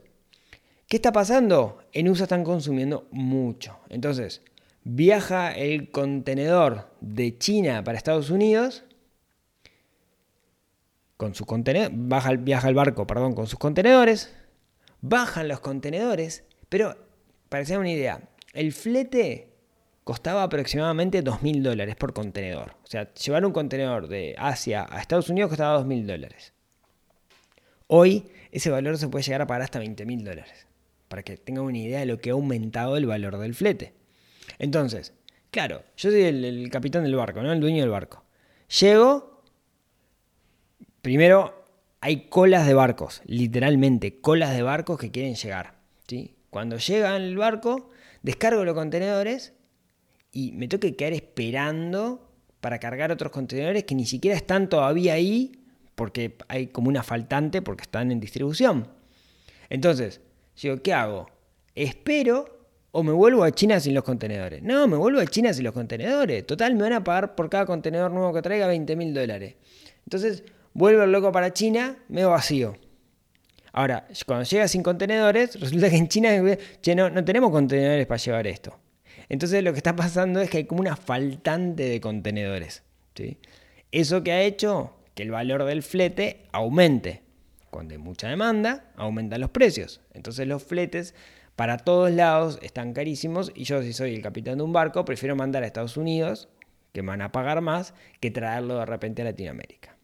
¿qué 0.88 0.96
está 0.96 1.12
pasando? 1.12 1.78
En 1.92 2.08
USA 2.08 2.24
están 2.24 2.42
consumiendo 2.42 3.06
mucho. 3.12 3.78
Entonces, 3.88 4.42
viaja 4.82 5.56
el 5.56 5.92
contenedor 5.92 6.90
de 7.00 7.38
China 7.38 7.84
para 7.84 7.96
Estados 7.96 8.30
Unidos. 8.30 8.82
Con 11.16 11.36
su 11.36 11.46
contenedor, 11.46 11.92
viaja 12.38 12.68
el 12.68 12.74
barco, 12.74 13.06
perdón, 13.06 13.34
con 13.34 13.46
sus 13.46 13.60
contenedores. 13.60 14.34
Bajan 15.00 15.46
los 15.46 15.60
contenedores, 15.60 16.42
pero 16.68 16.96
para 17.48 17.62
que 17.62 17.68
se 17.68 17.78
una 17.78 17.92
idea, 17.92 18.28
el 18.54 18.72
flete 18.72 19.52
costaba 20.02 20.42
aproximadamente 20.42 21.22
2.000 21.22 21.62
dólares 21.62 21.94
por 21.94 22.12
contenedor. 22.12 22.72
O 22.82 22.88
sea, 22.88 23.14
llevar 23.14 23.46
un 23.46 23.52
contenedor 23.52 24.08
de 24.08 24.34
Asia 24.36 24.84
a 24.90 25.00
Estados 25.00 25.28
Unidos 25.28 25.50
costaba 25.50 25.80
2.000 25.80 26.06
dólares. 26.06 26.52
Hoy 27.86 28.24
ese 28.54 28.70
valor 28.70 28.96
se 28.98 29.08
puede 29.08 29.24
llegar 29.24 29.42
a 29.42 29.46
pagar 29.48 29.62
hasta 29.62 29.82
20.000 29.82 30.22
dólares. 30.22 30.66
Para 31.08 31.24
que 31.24 31.36
tengan 31.36 31.64
una 31.64 31.76
idea 31.76 31.98
de 32.00 32.06
lo 32.06 32.18
que 32.18 32.30
ha 32.30 32.34
aumentado 32.34 32.96
el 32.96 33.04
valor 33.04 33.36
del 33.38 33.54
flete. 33.54 33.94
Entonces, 34.60 35.12
claro, 35.50 35.82
yo 35.96 36.10
soy 36.10 36.22
el, 36.22 36.44
el 36.44 36.70
capitán 36.70 37.02
del 37.02 37.16
barco, 37.16 37.42
¿no? 37.42 37.52
El 37.52 37.60
dueño 37.60 37.80
del 37.82 37.90
barco. 37.90 38.24
Llego, 38.80 39.42
primero 41.02 41.64
hay 42.00 42.28
colas 42.28 42.64
de 42.64 42.74
barcos, 42.74 43.22
literalmente 43.26 44.20
colas 44.20 44.54
de 44.54 44.62
barcos 44.62 45.00
que 45.00 45.10
quieren 45.10 45.34
llegar. 45.34 45.74
¿sí? 46.06 46.36
Cuando 46.50 46.76
llega 46.76 47.16
el 47.16 47.36
barco, 47.36 47.90
descargo 48.22 48.64
los 48.64 48.74
contenedores 48.74 49.52
y 50.30 50.52
me 50.52 50.68
tengo 50.68 50.80
que 50.80 50.94
quedar 50.94 51.12
esperando 51.12 52.30
para 52.60 52.78
cargar 52.78 53.10
otros 53.10 53.32
contenedores 53.32 53.82
que 53.82 53.96
ni 53.96 54.06
siquiera 54.06 54.36
están 54.36 54.68
todavía 54.68 55.14
ahí 55.14 55.63
porque 55.94 56.36
hay 56.48 56.68
como 56.68 56.88
una 56.88 57.02
faltante 57.02 57.62
porque 57.62 57.82
están 57.82 58.10
en 58.10 58.20
distribución. 58.20 58.88
Entonces, 59.70 60.20
digo, 60.60 60.82
¿qué 60.82 60.92
hago? 60.92 61.28
¿Espero 61.74 62.66
o 62.92 63.02
me 63.02 63.12
vuelvo 63.12 63.44
a 63.44 63.50
China 63.50 63.80
sin 63.80 63.94
los 63.94 64.04
contenedores? 64.04 64.62
No, 64.62 64.86
me 64.86 64.96
vuelvo 64.96 65.20
a 65.20 65.26
China 65.26 65.52
sin 65.52 65.64
los 65.64 65.72
contenedores. 65.72 66.46
Total, 66.46 66.74
me 66.74 66.82
van 66.82 66.92
a 66.92 67.04
pagar 67.04 67.34
por 67.34 67.50
cada 67.50 67.66
contenedor 67.66 68.10
nuevo 68.10 68.32
que 68.32 68.42
traiga 68.42 68.66
20 68.66 68.96
mil 68.96 69.14
dólares. 69.14 69.56
Entonces, 70.04 70.44
vuelvo 70.72 71.02
el 71.02 71.12
loco 71.12 71.32
para 71.32 71.52
China, 71.52 71.96
me 72.08 72.24
vacío. 72.24 72.76
Ahora, 73.72 74.06
cuando 74.26 74.44
llega 74.44 74.68
sin 74.68 74.82
contenedores, 74.82 75.54
resulta 75.60 75.90
que 75.90 75.96
en 75.96 76.08
China, 76.08 76.30
che, 76.80 76.94
no, 76.94 77.10
no 77.10 77.24
tenemos 77.24 77.50
contenedores 77.50 78.06
para 78.06 78.18
llevar 78.18 78.46
esto. 78.46 78.78
Entonces 79.28 79.62
lo 79.62 79.72
que 79.72 79.78
está 79.78 79.96
pasando 79.96 80.40
es 80.40 80.50
que 80.50 80.58
hay 80.58 80.64
como 80.64 80.80
una 80.80 80.96
faltante 80.96 81.84
de 81.84 82.00
contenedores. 82.00 82.82
¿sí? 83.14 83.38
Eso 83.90 84.22
que 84.22 84.32
ha 84.32 84.42
hecho 84.42 84.94
que 85.14 85.22
el 85.22 85.30
valor 85.30 85.64
del 85.64 85.82
flete 85.82 86.46
aumente. 86.52 87.22
Cuando 87.70 87.94
hay 87.94 87.98
mucha 87.98 88.28
demanda, 88.28 88.92
aumentan 88.96 89.40
los 89.40 89.50
precios. 89.50 90.00
Entonces 90.12 90.46
los 90.46 90.62
fletes 90.62 91.14
para 91.56 91.78
todos 91.78 92.10
lados 92.10 92.58
están 92.62 92.92
carísimos 92.92 93.52
y 93.54 93.64
yo 93.64 93.82
si 93.82 93.92
soy 93.92 94.14
el 94.14 94.22
capitán 94.22 94.58
de 94.58 94.64
un 94.64 94.72
barco 94.72 95.04
prefiero 95.04 95.36
mandar 95.36 95.62
a 95.62 95.66
Estados 95.66 95.96
Unidos, 95.96 96.48
que 96.92 97.02
me 97.02 97.08
van 97.08 97.22
a 97.22 97.32
pagar 97.32 97.60
más, 97.60 97.94
que 98.20 98.30
traerlo 98.30 98.78
de 98.78 98.86
repente 98.86 99.22
a 99.22 99.24
Latinoamérica. 99.24 99.96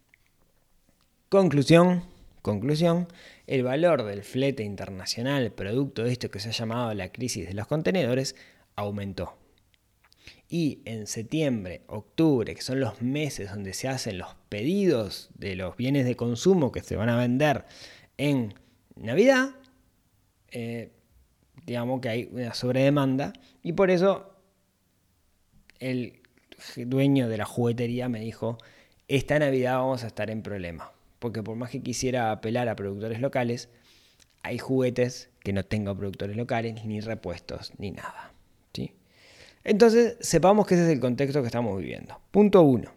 Conclusión, 1.29 2.05
conclusión, 2.43 3.09
el 3.47 3.63
valor 3.63 4.05
del 4.05 4.23
flete 4.23 4.63
internacional, 4.63 5.53
producto 5.53 6.05
de 6.05 6.13
esto 6.13 6.31
que 6.31 6.41
se 6.41 6.49
ha 6.49 6.53
llamado 6.53 6.95
la 6.95 7.11
crisis 7.11 7.47
de 7.47 7.55
los 7.55 7.67
contenedores, 7.67 8.37
aumentó. 8.77 9.40
Y 10.49 10.81
en 10.85 11.07
septiembre, 11.07 11.83
octubre, 11.87 12.55
que 12.55 12.63
son 12.63 12.81
los 12.81 13.03
meses 13.03 13.51
donde 13.51 13.73
se 13.73 13.89
hacen 13.89 14.19
los 14.19 14.35
pedidos 14.49 15.31
de 15.35 15.55
los 15.55 15.77
bienes 15.77 16.05
de 16.05 16.17
consumo 16.17 16.73
que 16.73 16.83
se 16.83 16.97
van 16.97 17.09
a 17.09 17.17
vender 17.17 17.65
en 18.19 18.55
Navidad, 18.97 19.51
eh, 20.51 20.91
digamos 21.67 22.01
que 22.01 22.09
hay 22.09 22.29
una 22.33 22.53
sobredemanda 22.55 23.33
y 23.63 23.73
por 23.73 23.91
eso 23.91 24.35
el 25.79 26.21
dueño 26.77 27.29
de 27.29 27.39
la 27.39 27.45
juguetería 27.45 28.09
me 28.09 28.21
dijo, 28.21 28.59
esta 29.09 29.39
Navidad 29.39 29.79
vamos 29.79 30.05
a 30.05 30.09
estar 30.09 30.31
en 30.31 30.43
problema, 30.43 30.93
porque 31.19 31.43
por 31.43 31.57
más 31.57 31.71
que 31.71 31.83
quisiera 31.83 32.33
apelar 32.33 32.69
a 32.69 32.77
productores 32.77 33.21
locales, 33.21 33.69
hay 34.43 34.59
juguetes 34.59 35.31
que 35.41 35.53
no 35.53 35.65
tengan 35.65 35.97
productores 35.97 36.37
locales, 36.37 36.85
ni 36.85 37.01
repuestos, 37.01 37.73
ni 37.79 37.91
nada. 37.91 38.30
Entonces, 39.65 40.17
sepamos 40.21 40.67
que 40.67 40.75
ese 40.75 40.85
es 40.85 40.91
el 40.91 41.01
contexto 41.01 41.41
que 41.43 41.47
estamos 41.47 41.79
viviendo. 41.79 42.21
Punto 42.31 42.63
uno. 42.63 42.93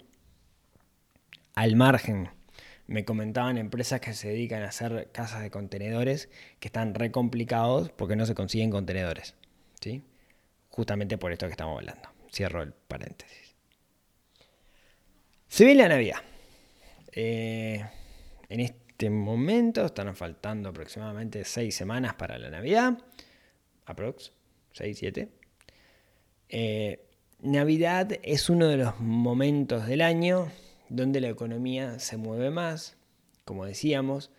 Al 1.55 1.75
margen, 1.75 2.29
me 2.87 3.05
comentaban 3.05 3.57
empresas 3.57 3.99
que 3.99 4.13
se 4.13 4.29
dedican 4.29 4.63
a 4.63 4.69
hacer 4.69 5.09
casas 5.11 5.41
de 5.41 5.51
contenedores 5.51 6.29
que 6.59 6.67
están 6.67 6.95
re 6.95 7.11
complicados 7.11 7.91
porque 7.91 8.15
no 8.15 8.25
se 8.25 8.35
consiguen 8.35 8.71
contenedores. 8.71 9.35
¿sí? 9.81 10.03
Justamente 10.69 11.17
por 11.17 11.31
esto 11.31 11.45
que 11.45 11.51
estamos 11.51 11.77
hablando. 11.77 12.09
Cierro 12.31 12.63
el 12.63 12.73
paréntesis. 12.73 13.55
Se 15.47 15.65
viene 15.65 15.83
la 15.83 15.89
Navidad. 15.89 16.17
Eh, 17.11 17.85
en 18.49 18.59
este 18.59 19.09
momento 19.09 19.85
están 19.85 20.15
faltando 20.15 20.69
aproximadamente 20.69 21.45
seis 21.45 21.75
semanas 21.75 22.15
para 22.15 22.39
la 22.39 22.49
Navidad. 22.49 22.97
Aprox, 23.85 24.31
6, 24.71 24.97
7. 24.97 25.29
Eh, 26.49 27.05
Navidad 27.41 28.19
es 28.23 28.49
uno 28.49 28.67
de 28.67 28.77
los 28.77 28.99
momentos 28.99 29.85
del 29.85 30.01
año 30.01 30.47
donde 30.89 31.19
la 31.19 31.29
economía 31.29 31.99
se 31.99 32.17
mueve 32.17 32.51
más, 32.51 32.95
como 33.45 33.65
decíamos. 33.65 34.31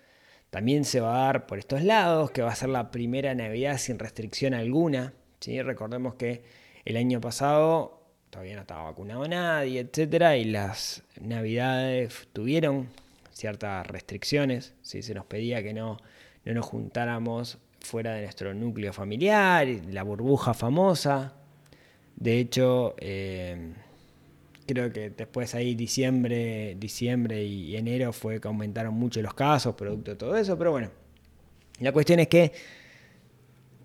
También 0.50 0.84
se 0.84 1.00
va 1.00 1.16
a 1.16 1.26
dar 1.26 1.46
por 1.46 1.58
estos 1.58 1.82
lados, 1.82 2.30
que 2.30 2.42
va 2.42 2.52
a 2.52 2.54
ser 2.54 2.68
la 2.68 2.90
primera 2.90 3.34
Navidad 3.34 3.76
sin 3.78 3.98
restricción 3.98 4.54
alguna. 4.54 5.12
¿sí? 5.40 5.60
Recordemos 5.60 6.14
que 6.14 6.44
el 6.84 6.96
año 6.96 7.20
pasado 7.20 8.00
todavía 8.30 8.54
no 8.54 8.60
estaba 8.62 8.84
vacunado 8.84 9.26
nadie, 9.26 9.80
etc. 9.80 10.36
Y 10.38 10.44
las 10.44 11.02
Navidades 11.20 12.28
tuvieron 12.32 12.88
ciertas 13.32 13.86
restricciones. 13.86 14.74
¿sí? 14.80 15.02
Se 15.02 15.12
nos 15.12 15.26
pedía 15.26 15.62
que 15.62 15.74
no, 15.74 15.98
no 16.44 16.54
nos 16.54 16.64
juntáramos 16.64 17.58
fuera 17.80 18.14
de 18.14 18.22
nuestro 18.22 18.54
núcleo 18.54 18.92
familiar, 18.92 19.66
la 19.90 20.02
burbuja 20.04 20.54
famosa, 20.54 21.34
de 22.16 22.38
hecho, 22.38 22.94
eh, 22.98 23.74
creo 24.66 24.92
que 24.92 25.10
después 25.10 25.54
ahí 25.54 25.74
diciembre, 25.74 26.76
diciembre 26.78 27.44
y 27.44 27.76
enero 27.76 28.12
fue 28.12 28.40
que 28.40 28.48
aumentaron 28.48 28.94
mucho 28.94 29.20
los 29.22 29.34
casos, 29.34 29.74
producto 29.74 30.12
de 30.12 30.16
todo 30.16 30.36
eso, 30.36 30.56
pero 30.56 30.70
bueno, 30.70 30.90
la 31.80 31.92
cuestión 31.92 32.20
es 32.20 32.28
que 32.28 32.52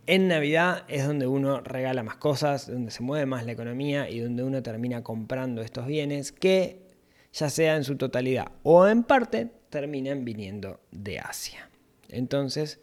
en 0.05 0.27
Navidad 0.27 0.85
es 0.87 1.05
donde 1.05 1.27
uno 1.27 1.61
regala 1.61 2.01
más 2.01 2.15
cosas, 2.15 2.67
donde 2.67 2.91
se 2.91 3.03
mueve 3.03 3.25
más 3.25 3.45
la 3.45 3.51
economía 3.51 4.09
y 4.09 4.19
donde 4.19 4.43
uno 4.43 4.63
termina 4.63 5.03
comprando 5.03 5.61
estos 5.61 5.85
bienes 5.85 6.31
que 6.31 6.87
ya 7.31 7.49
sea 7.49 7.75
en 7.75 7.83
su 7.83 7.95
totalidad 7.95 8.51
o 8.63 8.87
en 8.87 9.03
parte 9.03 9.51
terminan 9.69 10.25
viniendo 10.25 10.79
de 10.91 11.19
Asia. 11.19 11.69
Entonces, 12.09 12.79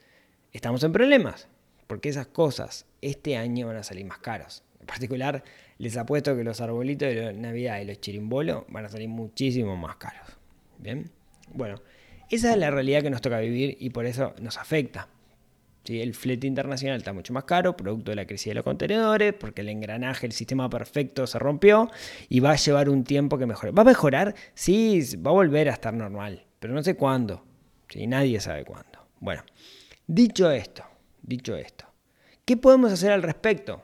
estamos 0.52 0.84
en 0.84 0.92
problemas, 0.92 1.48
porque 1.86 2.08
esas 2.08 2.28
cosas 2.28 2.86
este 3.00 3.36
año 3.36 3.66
van 3.66 3.76
a 3.76 3.82
salir 3.82 4.06
más 4.06 4.18
caros. 4.18 4.62
En 4.86 4.94
particular, 4.94 5.42
les 5.78 5.96
apuesto 5.96 6.36
que 6.36 6.44
los 6.44 6.60
arbolitos 6.60 7.08
de 7.08 7.32
Navidad 7.32 7.80
y 7.80 7.86
los 7.86 8.00
chirimbolos 8.00 8.62
van 8.68 8.84
a 8.84 8.88
salir 8.88 9.08
muchísimo 9.08 9.76
más 9.76 9.96
caros. 9.96 10.28
Bien, 10.78 11.10
bueno, 11.52 11.82
esa 12.30 12.52
es 12.52 12.56
la 12.56 12.70
realidad 12.70 13.02
que 13.02 13.10
nos 13.10 13.20
toca 13.20 13.40
vivir 13.40 13.76
y 13.80 13.90
por 13.90 14.06
eso 14.06 14.36
nos 14.40 14.58
afecta. 14.58 15.08
¿Sí? 15.82 16.00
El 16.00 16.14
flete 16.14 16.46
internacional 16.46 16.98
está 16.98 17.12
mucho 17.12 17.32
más 17.32 17.42
caro, 17.42 17.76
producto 17.76 18.12
de 18.12 18.14
la 18.14 18.26
crisis 18.26 18.46
de 18.46 18.54
los 18.54 18.62
contenedores, 18.62 19.34
porque 19.34 19.62
el 19.62 19.70
engranaje, 19.70 20.24
el 20.24 20.32
sistema 20.32 20.70
perfecto 20.70 21.26
se 21.26 21.40
rompió 21.40 21.90
y 22.28 22.38
va 22.38 22.52
a 22.52 22.56
llevar 22.56 22.88
un 22.88 23.02
tiempo 23.02 23.38
que 23.38 23.46
mejore. 23.46 23.72
¿Va 23.72 23.82
a 23.82 23.86
mejorar? 23.86 24.36
Sí, 24.54 25.00
va 25.16 25.32
a 25.32 25.34
volver 25.34 25.68
a 25.68 25.72
estar 25.72 25.94
normal, 25.94 26.46
pero 26.60 26.74
no 26.74 26.82
sé 26.84 26.94
cuándo. 26.94 27.44
¿Sí? 27.88 28.06
Nadie 28.06 28.38
sabe 28.38 28.64
cuándo. 28.64 29.00
Bueno, 29.18 29.42
dicho 30.06 30.48
esto, 30.48 30.84
dicho 31.22 31.56
esto, 31.56 31.86
¿qué 32.44 32.56
podemos 32.56 32.92
hacer 32.92 33.10
al 33.10 33.24
respecto? 33.24 33.82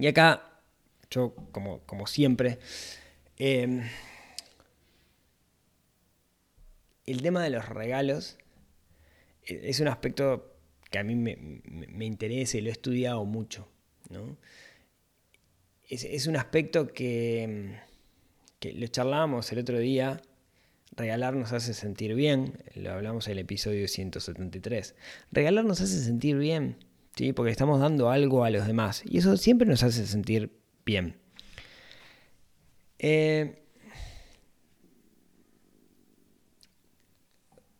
Y 0.00 0.06
acá, 0.06 0.62
yo 1.10 1.34
como, 1.52 1.80
como 1.80 2.06
siempre, 2.06 2.58
em, 3.36 3.82
el 7.06 7.22
tema 7.22 7.44
de 7.44 7.50
los 7.50 7.68
regalos 7.68 8.38
eh, 9.44 9.60
es 9.64 9.80
un 9.80 9.88
aspecto 9.88 10.56
que 10.90 10.98
a 10.98 11.04
mí 11.04 11.14
me, 11.14 11.36
me 11.36 12.06
interesa 12.06 12.56
y 12.56 12.62
lo 12.62 12.70
he 12.70 12.72
estudiado 12.72 13.24
mucho. 13.26 13.68
¿no? 14.08 14.38
Es, 15.88 16.26
un 16.26 16.36
aspecto 16.36 16.88
que, 16.88 17.78
que 18.58 18.72
lo 18.72 18.86
charlábamos 18.86 19.52
el 19.52 19.58
otro 19.58 19.78
día. 19.78 20.22
Regalar 20.96 21.34
nos 21.34 21.52
hace 21.52 21.74
sentir 21.74 22.14
bien, 22.14 22.62
lo 22.74 22.92
hablamos 22.92 23.26
en 23.26 23.32
el 23.32 23.38
episodio 23.40 23.86
173. 23.86 24.94
Regalar 25.30 25.64
nos 25.64 25.80
hace 25.80 26.02
sentir 26.02 26.36
bien, 26.36 26.76
¿sí? 27.20 27.34
porque 27.34 27.50
estamos 27.52 27.78
dando 27.80 28.08
algo 28.08 28.44
a 28.44 28.50
los 28.50 28.66
demás 28.66 29.02
y 29.04 29.18
eso 29.18 29.36
siempre 29.36 29.68
nos 29.68 29.82
hace 29.82 30.06
sentir 30.06 30.58
bien. 30.86 31.20
Eh, 32.98 33.62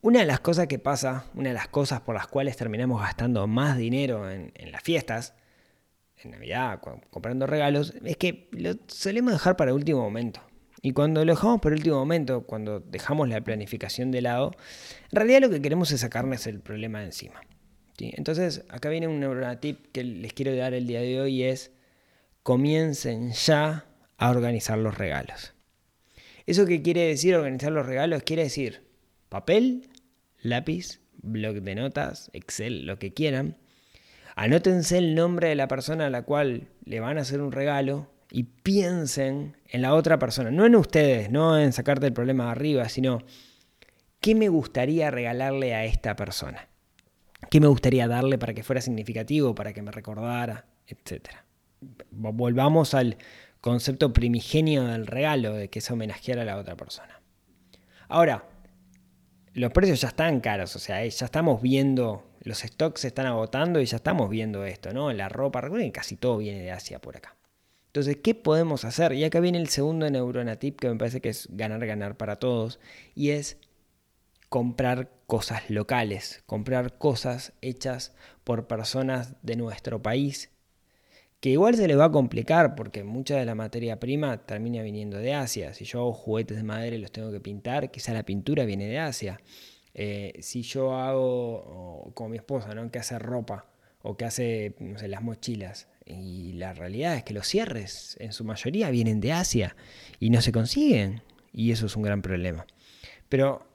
una 0.03 0.21
de 0.21 0.27
las 0.27 0.41
cosas 0.41 0.67
que 0.67 0.79
pasa, 0.79 1.25
una 1.35 1.49
de 1.49 1.55
las 1.55 1.69
cosas 1.69 2.03
por 2.03 2.15
las 2.15 2.27
cuales 2.27 2.59
terminamos 2.59 3.01
gastando 3.01 3.47
más 3.47 3.79
dinero 3.79 4.31
en, 4.31 4.53
en 4.55 4.73
las 4.73 4.83
fiestas, 4.83 5.35
en 6.23 6.33
Navidad, 6.33 6.81
comprando 7.09 7.47
regalos, 7.47 7.95
es 8.05 8.19
que 8.19 8.51
lo 8.53 8.75
solemos 8.89 9.33
dejar 9.33 9.57
para 9.57 9.73
último 9.73 10.03
momento. 10.03 10.43
Y 10.83 10.93
cuando 10.93 11.25
lo 11.25 11.33
dejamos 11.33 11.63
para 11.63 11.75
último 11.75 11.97
momento, 11.97 12.43
cuando 12.43 12.81
dejamos 12.81 13.27
la 13.29 13.41
planificación 13.41 14.11
de 14.11 14.21
lado, 14.21 14.51
en 15.11 15.17
realidad 15.17 15.41
lo 15.41 15.49
que 15.49 15.63
queremos 15.63 15.93
es 15.93 16.01
sacarnos 16.01 16.47
el 16.47 16.61
problema 16.61 17.01
de 17.01 17.07
encima. 17.07 17.41
Entonces, 18.01 18.65
acá 18.69 18.89
viene 18.89 19.09
un 19.09 19.21
neurotip 19.21 19.93
que 19.93 20.05
les 20.05 20.33
quiero 20.33 20.55
dar 20.57 20.75
el 20.75 20.87
día 20.87 21.01
de 21.01 21.21
hoy 21.21 21.43
es 21.43 21.73
comiencen 22.43 23.33
ya 23.33 23.87
a 24.17 24.31
organizar 24.31 24.79
los 24.79 24.97
regalos. 24.97 25.53
¿Eso 26.47 26.67
qué 26.67 26.83
quiere 26.83 27.03
decir 27.07 27.35
organizar 27.35 27.73
los 27.73 27.87
regalos? 27.87 28.23
Quiere 28.23 28.45
decir 28.45 28.83
papel, 29.29 29.89
lápiz, 30.41 31.01
blog 31.23 31.63
de 31.63 31.75
notas, 31.75 32.31
Excel, 32.33 32.87
lo 32.87 32.99
que 32.99 33.13
quieran. 33.13 33.57
Anótense 34.37 34.99
el 34.99 35.15
nombre 35.15 35.49
de 35.49 35.55
la 35.55 35.69
persona 35.69 36.07
a 36.07 36.11
la 36.11 36.23
cual 36.23 36.69
le 36.85 37.01
van 37.01 37.19
a 37.19 37.23
hacer 37.23 37.41
un 37.41 37.53
regalo 37.53 38.11
y 38.31 38.45
piensen 38.45 39.57
en 39.69 39.83
la 39.83 39.95
otra 39.95 40.19
persona, 40.19 40.51
no 40.51 40.65
en 40.65 40.77
ustedes, 40.77 41.31
no 41.31 41.59
en 41.59 41.73
sacarte 41.73 42.07
el 42.07 42.13
problema 42.13 42.47
de 42.47 42.51
arriba, 42.53 42.89
sino 42.89 43.23
qué 44.21 44.35
me 44.35 44.49
gustaría 44.49 45.11
regalarle 45.11 45.75
a 45.75 45.85
esta 45.85 46.17
persona, 46.17 46.69
qué 47.49 47.61
me 47.61 47.67
gustaría 47.69 48.09
darle 48.09 48.39
para 48.39 48.55
que 48.55 48.63
fuera 48.63 48.81
significativo, 48.81 49.55
para 49.55 49.73
que 49.73 49.83
me 49.83 49.91
recordara, 49.91 50.67
etc. 50.87 51.29
Volvamos 52.11 52.95
al 52.95 53.17
concepto 53.61 54.13
primigenio 54.13 54.85
del 54.85 55.07
regalo, 55.07 55.55
de 55.55 55.69
que 55.69 55.79
es 55.79 55.91
homenajear 55.91 56.39
a 56.39 56.45
la 56.45 56.57
otra 56.57 56.77
persona. 56.77 57.21
Ahora, 58.09 58.45
los 59.55 59.73
precios 59.73 60.01
ya 60.01 60.09
están 60.09 60.41
caros, 60.41 60.77
o 60.77 60.79
sea, 60.79 61.05
ya 61.05 61.25
estamos 61.25 61.61
viendo, 61.61 62.25
los 62.43 62.59
stocks 62.59 63.03
se 63.03 63.09
están 63.09 63.27
agotando 63.27 63.81
y 63.81 63.87
ya 63.87 63.97
estamos 63.97 64.31
viendo 64.31 64.65
esto, 64.65 64.93
¿no? 64.93 65.13
La 65.13 65.29
ropa, 65.29 65.61
recuerden 65.61 65.91
casi 65.91 66.17
todo 66.17 66.39
viene 66.39 66.61
de 66.61 66.71
Asia 66.71 67.01
por 67.01 67.17
acá. 67.17 67.37
Entonces, 67.87 68.19
¿qué 68.23 68.37
podemos 68.37 68.85
hacer? 68.85 69.13
Y 69.15 69.25
acá 69.25 69.41
viene 69.41 69.59
el 69.59 69.69
segundo 69.69 70.09
neurona 70.09 70.57
tip 70.57 70.79
que 70.79 70.89
me 70.89 70.97
parece 70.97 71.21
que 71.21 71.29
es 71.29 71.49
ganar, 71.51 71.85
ganar 71.85 72.17
para 72.17 72.37
todos, 72.37 72.79
y 73.17 73.31
es 73.31 73.59
comprar 74.51 75.13
cosas 75.29 75.71
locales, 75.71 76.43
comprar 76.45 76.99
cosas 76.99 77.53
hechas 77.63 78.13
por 78.43 78.67
personas 78.67 79.37
de 79.43 79.55
nuestro 79.55 80.03
país, 80.03 80.51
que 81.39 81.51
igual 81.51 81.77
se 81.77 81.87
les 81.87 81.97
va 81.97 82.07
a 82.07 82.11
complicar 82.11 82.75
porque 82.75 83.05
mucha 83.05 83.37
de 83.37 83.47
la 83.47 83.55
materia 83.55 84.01
prima 84.01 84.45
termina 84.45 84.83
viniendo 84.83 85.19
de 85.19 85.35
Asia. 85.35 85.73
Si 85.73 85.85
yo 85.85 86.01
hago 86.01 86.13
juguetes 86.13 86.57
de 86.57 86.65
madera 86.65 86.97
y 86.97 86.99
los 86.99 87.13
tengo 87.13 87.31
que 87.31 87.41
pintar, 87.41 87.93
quizá 87.93 88.13
la 88.13 88.25
pintura 88.25 88.65
viene 88.65 88.89
de 88.89 88.99
Asia. 88.99 89.41
Eh, 89.95 90.33
si 90.41 90.63
yo 90.63 90.97
hago, 90.97 92.11
como 92.15 92.31
mi 92.31 92.37
esposa, 92.37 92.75
¿no? 92.75 92.91
que 92.91 92.99
hace 92.99 93.21
ropa 93.21 93.67
o 94.03 94.17
que 94.17 94.25
hace 94.25 94.75
las 95.07 95.23
mochilas, 95.23 95.89
y 96.05 96.55
la 96.55 96.73
realidad 96.73 97.15
es 97.15 97.23
que 97.23 97.35
los 97.35 97.47
cierres 97.47 98.17
en 98.19 98.33
su 98.33 98.45
mayoría 98.45 98.91
vienen 98.91 99.21
de 99.21 99.33
Asia 99.33 99.77
y 100.19 100.31
no 100.31 100.43
se 100.43 100.51
consiguen, 100.51 101.23
y 101.53 101.71
eso 101.71 101.87
es 101.87 101.95
un 101.95 102.03
gran 102.03 102.21
problema. 102.21 102.67
Pero 103.29 103.70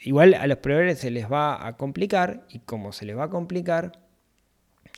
igual 0.00 0.34
a 0.34 0.46
los 0.46 0.58
proveedores 0.58 0.98
se 0.98 1.10
les 1.10 1.30
va 1.30 1.66
a 1.66 1.76
complicar, 1.76 2.46
y 2.48 2.60
como 2.60 2.92
se 2.92 3.04
les 3.04 3.16
va 3.16 3.24
a 3.24 3.30
complicar, 3.30 3.98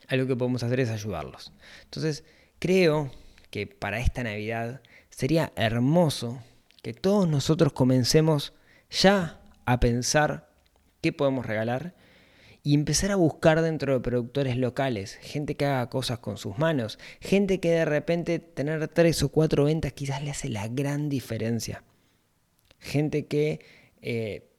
algo 0.08 0.26
que 0.26 0.36
podemos 0.36 0.62
hacer 0.62 0.80
es 0.80 0.90
ayudarlos. 0.90 1.52
Entonces, 1.84 2.24
creo 2.58 3.10
que 3.50 3.66
para 3.66 4.00
esta 4.00 4.22
Navidad 4.22 4.82
sería 5.10 5.52
hermoso 5.56 6.42
que 6.82 6.94
todos 6.94 7.28
nosotros 7.28 7.72
comencemos 7.72 8.54
ya 8.90 9.40
a 9.64 9.80
pensar 9.80 10.50
qué 11.00 11.12
podemos 11.12 11.46
regalar 11.46 11.94
y 12.62 12.74
empezar 12.74 13.10
a 13.10 13.16
buscar 13.16 13.60
dentro 13.60 13.92
de 13.92 14.00
productores 14.00 14.56
locales, 14.56 15.16
gente 15.20 15.56
que 15.56 15.66
haga 15.66 15.88
cosas 15.90 16.20
con 16.20 16.36
sus 16.36 16.58
manos, 16.58 16.98
gente 17.20 17.58
que 17.58 17.70
de 17.70 17.84
repente 17.84 18.38
tener 18.38 18.86
tres 18.88 19.22
o 19.22 19.30
cuatro 19.30 19.64
ventas 19.64 19.92
quizás 19.92 20.22
le 20.22 20.30
hace 20.30 20.48
la 20.48 20.68
gran 20.68 21.08
diferencia, 21.08 21.82
gente 22.78 23.26
que 23.26 23.60
eh, 24.00 24.51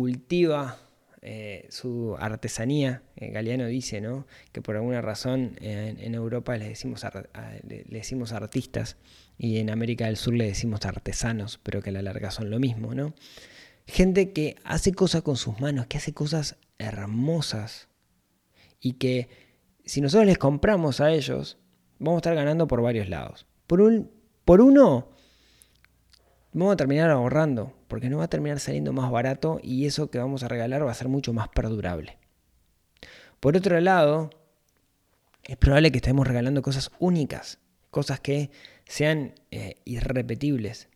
cultiva 0.00 0.78
eh, 1.20 1.66
su 1.68 2.16
artesanía. 2.18 3.02
Eh, 3.16 3.30
Galeano 3.30 3.66
dice 3.66 4.00
¿no? 4.00 4.26
que 4.50 4.62
por 4.62 4.76
alguna 4.76 5.02
razón 5.02 5.56
en, 5.60 6.14
Europa 6.14 6.56
le 6.56 6.70
decimos, 6.70 7.04
le 7.68 7.84
decimos 7.86 8.32
artistas 8.32 8.96
y 9.36 9.58
en 9.58 9.68
América 9.68 10.06
del 10.06 10.16
Sur 10.16 10.32
le 10.32 10.46
decimos 10.46 10.86
artesanos, 10.86 11.60
pero 11.62 11.82
que 11.82 11.90
a 11.90 11.92
la 11.92 12.00
larga 12.00 12.30
son 12.30 12.48
lo 12.48 12.58
mismo. 12.58 12.94
¿no? 12.94 13.12
Gente 13.86 14.32
que 14.32 14.56
hace 14.64 14.92
cosas 14.94 15.20
con 15.20 15.36
sus 15.36 15.60
manos, 15.60 15.86
que 15.86 15.98
hace 15.98 16.14
cosas 16.14 16.56
hermosas 16.78 17.88
y 18.80 18.94
que 18.94 19.28
si 19.84 20.00
nosotros 20.00 20.26
les 20.26 20.38
compramos 20.38 21.02
a 21.02 21.12
ellos, 21.12 21.58
vamos 21.98 22.16
a 22.16 22.20
estar 22.20 22.34
ganando 22.34 22.66
por 22.66 22.80
varios 22.80 23.10
lados. 23.10 23.46
Por, 23.66 23.82
un, 23.82 24.10
por 24.46 24.62
uno, 24.62 25.10
vamos 26.54 26.72
a 26.72 26.76
terminar 26.76 27.10
ahorrando, 27.10 27.74
porque 27.90 28.08
no 28.08 28.18
va 28.18 28.24
a 28.24 28.28
terminar 28.28 28.60
saliendo 28.60 28.94
más 28.94 29.10
barato 29.10 29.58
y 29.62 29.84
eso 29.84 30.10
que 30.10 30.18
vamos 30.18 30.44
a 30.44 30.48
regalar 30.48 30.86
va 30.86 30.92
a 30.92 30.94
ser 30.94 31.08
mucho 31.08 31.34
más 31.34 31.48
perdurable. 31.48 32.16
Por 33.40 33.56
otro 33.56 33.78
lado, 33.80 34.30
es 35.42 35.56
probable 35.56 35.90
que 35.90 35.98
estemos 35.98 36.26
regalando 36.26 36.62
cosas 36.62 36.92
únicas, 37.00 37.58
cosas 37.90 38.20
que 38.20 38.50
sean 38.86 39.34
eh, 39.50 39.80
irrepetibles, 39.84 40.88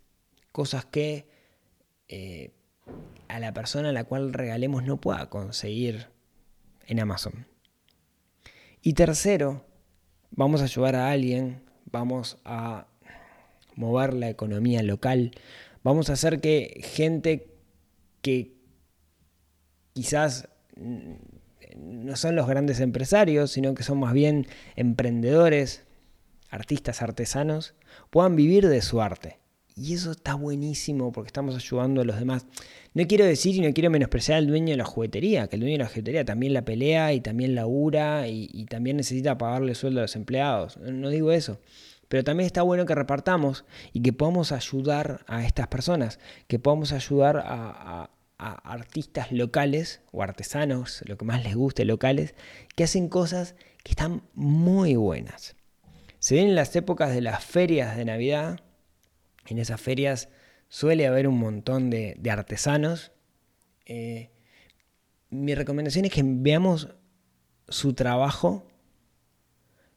cosas 0.52 0.85
que 0.85 1.26
eh, 2.09 2.52
a 3.28 3.40
la 3.40 3.52
persona 3.52 3.88
a 3.88 3.92
la 3.92 4.04
cual 4.04 4.33
regalemos 4.33 4.85
no 4.85 5.00
pueda 5.00 5.28
conseguir 5.28 6.07
en 6.87 7.00
Amazon. 7.00 7.48
Y 8.83 8.92
tercero, 8.92 9.64
vamos 10.30 10.61
a 10.61 10.64
ayudar 10.64 10.94
a 10.94 11.11
alguien, 11.11 11.64
vamos 11.87 12.38
a 12.44 12.87
mover 13.74 14.14
la 14.14 14.28
economía 14.28 14.83
local, 14.85 15.33
vamos 15.85 16.11
a 16.11 16.14
hacer 16.14 16.40
que 16.40 16.81
gente 16.83 17.55
que 18.20 18.57
quizás 19.92 20.49
no 21.77 22.16
son 22.16 22.35
los 22.35 22.49
grandes 22.49 22.81
empresarios, 22.81 23.53
sino 23.53 23.75
que 23.75 23.85
son 23.85 24.01
más 24.01 24.12
bien 24.12 24.47
emprendedores, 24.75 25.85
artistas, 26.51 27.03
artesanos, 27.03 27.75
puedan 28.11 28.35
vivir 28.35 28.68
de 28.68 28.83
su 28.83 29.01
arte. 29.01 29.38
Y 29.77 29.94
eso 29.94 30.12
está 30.12 30.35
buenísimo 30.35 31.11
porque 31.11 31.29
estamos 31.29 31.57
ayudando 31.57 32.01
a 32.01 32.05
los 32.05 32.16
demás. 32.16 32.47
No 32.94 33.05
quiero 33.09 33.25
decir 33.25 33.57
y 33.57 33.61
no 33.61 33.75
quiero 33.75 33.90
menospreciar 33.90 34.38
al 34.38 34.47
dueño 34.47 34.70
de 34.70 34.77
la 34.77 34.85
juguetería, 34.85 35.49
que 35.49 35.57
el 35.57 35.61
dueño 35.61 35.75
de 35.75 35.85
la 35.85 35.88
juguetería 35.88 36.25
también 36.25 36.55
la 36.55 36.64
pelea 36.64 37.12
y 37.12 37.20
también 37.20 37.57
labura 37.57 38.29
y, 38.29 38.49
y 38.53 38.66
también 38.66 38.97
necesita 38.97 39.37
pagarle 39.37 39.75
sueldo 39.75 39.99
a 39.99 40.03
los 40.03 40.14
empleados. 40.14 40.77
No 40.77 41.09
digo 41.11 41.33
eso. 41.33 41.59
Pero 42.08 42.24
también 42.24 42.46
está 42.46 42.62
bueno 42.62 42.86
que 42.86 42.94
repartamos 42.94 43.64
y 43.92 44.02
que 44.02 44.12
podamos 44.12 44.52
ayudar 44.52 45.24
a 45.26 45.44
estas 45.44 45.68
personas, 45.68 46.18
que 46.46 46.58
podamos 46.58 46.92
ayudar 46.92 47.42
a, 47.44 48.10
artistas 48.36 49.32
locales 49.32 50.02
o 50.12 50.22
artesanos, 50.22 51.02
lo 51.06 51.16
que 51.16 51.24
más 51.24 51.42
les 51.44 51.54
guste, 51.54 51.86
locales, 51.86 52.34
que 52.76 52.84
hacen 52.84 53.08
cosas 53.08 53.54
que 53.82 53.92
están 53.92 54.22
muy 54.34 54.96
buenas. 54.96 55.56
Se 56.18 56.34
ven 56.34 56.48
en 56.48 56.54
las 56.54 56.74
épocas 56.76 57.14
de 57.14 57.22
las 57.22 57.42
ferias 57.42 57.96
de 57.96 58.04
Navidad, 58.04 58.60
en 59.46 59.58
esas 59.58 59.80
ferias 59.80 60.28
suele 60.68 61.06
haber 61.06 61.26
un 61.26 61.38
montón 61.38 61.88
de, 61.88 62.20
artesanos. 62.28 63.12
Eh, 63.86 64.30
mi 65.30 65.54
recomendación 65.54 66.04
es 66.04 66.12
que 66.12 66.22
veamos 66.24 66.88
su 67.68 67.94
trabajo 67.94 68.66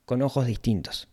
con 0.05 0.21
ojos 0.21 0.45
distintos 0.45 1.09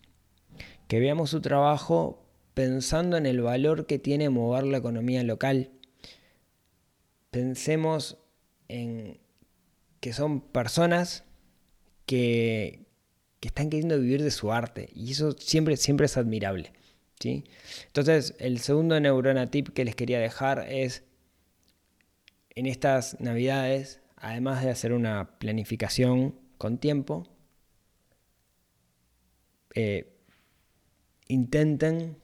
que 0.94 1.00
veamos 1.00 1.30
su 1.30 1.40
trabajo 1.40 2.24
pensando 2.54 3.16
en 3.16 3.26
el 3.26 3.40
valor 3.40 3.84
que 3.84 3.98
tiene 3.98 4.30
mover 4.30 4.62
la 4.62 4.78
economía 4.78 5.24
local. 5.24 5.72
Pensemos 7.32 8.16
en 8.68 9.18
que 9.98 10.12
son 10.12 10.40
personas 10.40 11.24
que, 12.06 12.86
que 13.40 13.48
están 13.48 13.70
queriendo 13.70 13.98
vivir 13.98 14.22
de 14.22 14.30
su 14.30 14.52
arte 14.52 14.88
y 14.94 15.10
eso 15.10 15.32
siempre, 15.32 15.76
siempre 15.76 16.06
es 16.06 16.16
admirable. 16.16 16.72
¿sí? 17.18 17.42
Entonces, 17.86 18.36
el 18.38 18.60
segundo 18.60 19.00
neurona 19.00 19.50
tip 19.50 19.70
que 19.70 19.84
les 19.84 19.96
quería 19.96 20.20
dejar 20.20 20.64
es 20.70 21.02
en 22.50 22.66
estas 22.66 23.20
navidades, 23.20 24.00
además 24.14 24.62
de 24.62 24.70
hacer 24.70 24.92
una 24.92 25.40
planificación 25.40 26.38
con 26.56 26.78
tiempo, 26.78 27.26
eh, 29.74 30.13
intenten 31.28 32.16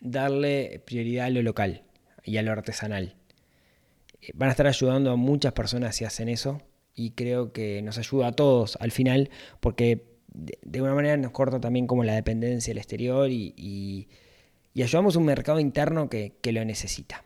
darle 0.00 0.82
prioridad 0.84 1.26
a 1.26 1.30
lo 1.30 1.42
local 1.42 1.82
y 2.24 2.36
a 2.36 2.42
lo 2.42 2.52
artesanal. 2.52 3.16
Eh, 4.20 4.30
van 4.34 4.48
a 4.48 4.52
estar 4.52 4.66
ayudando 4.66 5.10
a 5.10 5.16
muchas 5.16 5.52
personas 5.52 5.96
si 5.96 6.04
hacen 6.04 6.28
eso 6.28 6.60
y 6.94 7.10
creo 7.10 7.52
que 7.52 7.82
nos 7.82 7.98
ayuda 7.98 8.28
a 8.28 8.32
todos 8.32 8.76
al 8.80 8.90
final 8.90 9.30
porque 9.60 10.06
de, 10.28 10.82
una 10.82 10.94
manera 10.94 11.16
nos 11.16 11.32
corta 11.32 11.60
también 11.60 11.86
como 11.86 12.04
la 12.04 12.14
dependencia 12.14 12.70
del 12.70 12.78
exterior 12.78 13.30
y, 13.30 13.54
y, 13.56 14.08
y 14.74 14.82
ayudamos 14.82 15.16
a 15.16 15.18
un 15.18 15.24
mercado 15.24 15.60
interno 15.60 16.08
que, 16.10 16.34
que 16.40 16.52
lo 16.52 16.64
necesita. 16.64 17.24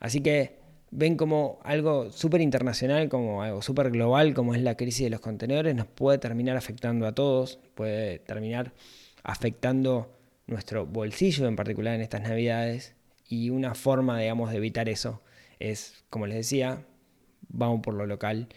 Así 0.00 0.20
que 0.20 0.58
ven 0.90 1.16
como 1.16 1.60
algo 1.62 2.10
súper 2.10 2.40
internacional, 2.40 3.08
como 3.08 3.42
algo 3.42 3.62
súper 3.62 3.90
global, 3.90 4.34
como 4.34 4.54
es 4.54 4.62
la 4.62 4.76
crisis 4.76 5.04
de 5.04 5.10
los 5.10 5.20
contenedores, 5.20 5.74
nos 5.74 5.86
puede 5.86 6.18
terminar 6.18 6.56
afectando 6.56 7.06
a 7.06 7.14
todos, 7.14 7.60
puede 7.74 8.18
terminar 8.18 8.72
afectando 9.22 10.16
nuestro 10.46 10.86
bolsillo 10.86 11.46
en 11.46 11.56
particular 11.56 11.94
en 11.94 12.00
estas 12.00 12.22
navidades. 12.22 12.94
Y 13.28 13.50
una 13.50 13.74
forma, 13.74 14.18
digamos, 14.18 14.50
de 14.50 14.56
evitar 14.56 14.88
eso 14.88 15.22
es, 15.58 16.04
como 16.10 16.26
les 16.26 16.36
decía, 16.36 16.84
vamos 17.48 17.80
por 17.82 17.94
lo 17.94 18.06
local 18.06 18.48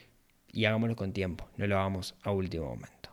y 0.51 0.65
hagámoslo 0.65 0.95
con 0.95 1.13
tiempo, 1.13 1.47
no 1.57 1.67
lo 1.67 1.77
hagamos 1.77 2.15
a 2.23 2.31
último 2.31 2.65
momento. 2.65 3.09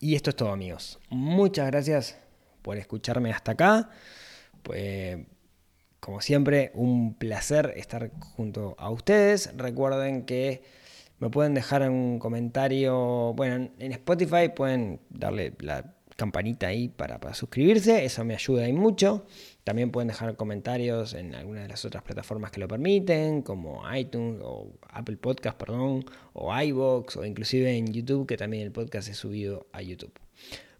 Y 0.00 0.14
esto 0.14 0.30
es 0.30 0.36
todo 0.36 0.52
amigos. 0.52 1.00
Muchas 1.08 1.66
gracias 1.66 2.18
por 2.62 2.76
escucharme 2.76 3.32
hasta 3.32 3.52
acá. 3.52 3.90
Pues 4.62 5.18
como 6.00 6.20
siempre, 6.20 6.70
un 6.74 7.14
placer 7.14 7.72
estar 7.76 8.10
junto 8.20 8.76
a 8.78 8.90
ustedes. 8.90 9.52
Recuerden 9.56 10.24
que 10.24 10.62
me 11.20 11.30
pueden 11.30 11.54
dejar 11.54 11.88
un 11.90 12.18
comentario, 12.18 13.32
bueno, 13.34 13.70
en 13.78 13.92
Spotify 13.92 14.50
pueden 14.54 15.00
darle 15.10 15.54
la 15.60 15.94
campanita 16.16 16.66
ahí 16.66 16.88
para, 16.88 17.20
para, 17.20 17.34
suscribirse, 17.34 18.04
eso 18.04 18.24
me 18.24 18.34
ayuda 18.34 18.68
y 18.68 18.72
mucho. 18.72 19.24
También 19.62 19.90
pueden 19.90 20.08
dejar 20.08 20.34
comentarios 20.36 21.14
en 21.14 21.34
algunas 21.34 21.62
de 21.62 21.68
las 21.68 21.84
otras 21.84 22.02
plataformas 22.02 22.50
que 22.50 22.58
lo 22.58 22.66
permiten, 22.66 23.42
como 23.42 23.82
iTunes 23.94 24.40
o 24.42 24.72
Apple 24.88 25.16
Podcast, 25.16 25.56
perdón, 25.56 26.04
o 26.32 26.56
iBox, 26.60 27.16
o 27.16 27.24
inclusive 27.24 27.76
en 27.76 27.92
YouTube, 27.92 28.26
que 28.26 28.36
también 28.36 28.64
el 28.64 28.72
podcast 28.72 29.08
es 29.08 29.16
subido 29.16 29.68
a 29.72 29.82
YouTube. 29.82 30.12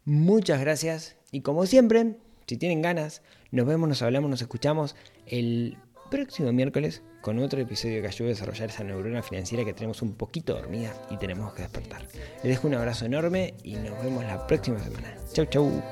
Muchas 0.05 0.61
gracias 0.61 1.17
y 1.31 1.43
como 1.43 1.67
siempre, 1.67 2.17
si 2.47 2.57
tienen 2.57 2.83
ganas, 2.83 3.23
nos 3.51 3.67
vemos, 3.67 3.89
nos 3.89 4.03
hablamos, 4.03 4.31
nos 4.31 4.43
escuchamos 4.43 4.97
el 5.27 5.77
próximo 6.11 6.53
miércoles 6.53 7.03
con 7.21 7.39
otro 7.39 7.61
episodio 7.61 8.01
que 8.01 8.09
ayude 8.09 8.29
a 8.29 8.31
desarrollar 8.31 8.71
esa 8.71 8.85
neurona 8.85 9.23
financiera 9.23 9.65
que 9.65 9.73
tenemos 9.73 10.03
un 10.03 10.15
poquito 10.15 10.55
dormida 10.55 10.93
y 11.11 11.17
tenemos 11.17 11.53
que 11.55 11.63
despertar. 11.63 12.03
Les 12.43 12.45
dejo 12.45 12.69
un 12.69 12.75
abrazo 12.75 13.05
enorme 13.07 13.55
y 13.63 13.75
nos 13.77 14.03
vemos 14.03 14.25
la 14.25 14.47
próxima 14.47 14.79
semana. 14.79 15.15
Chau, 15.33 15.47
chau. 15.47 15.83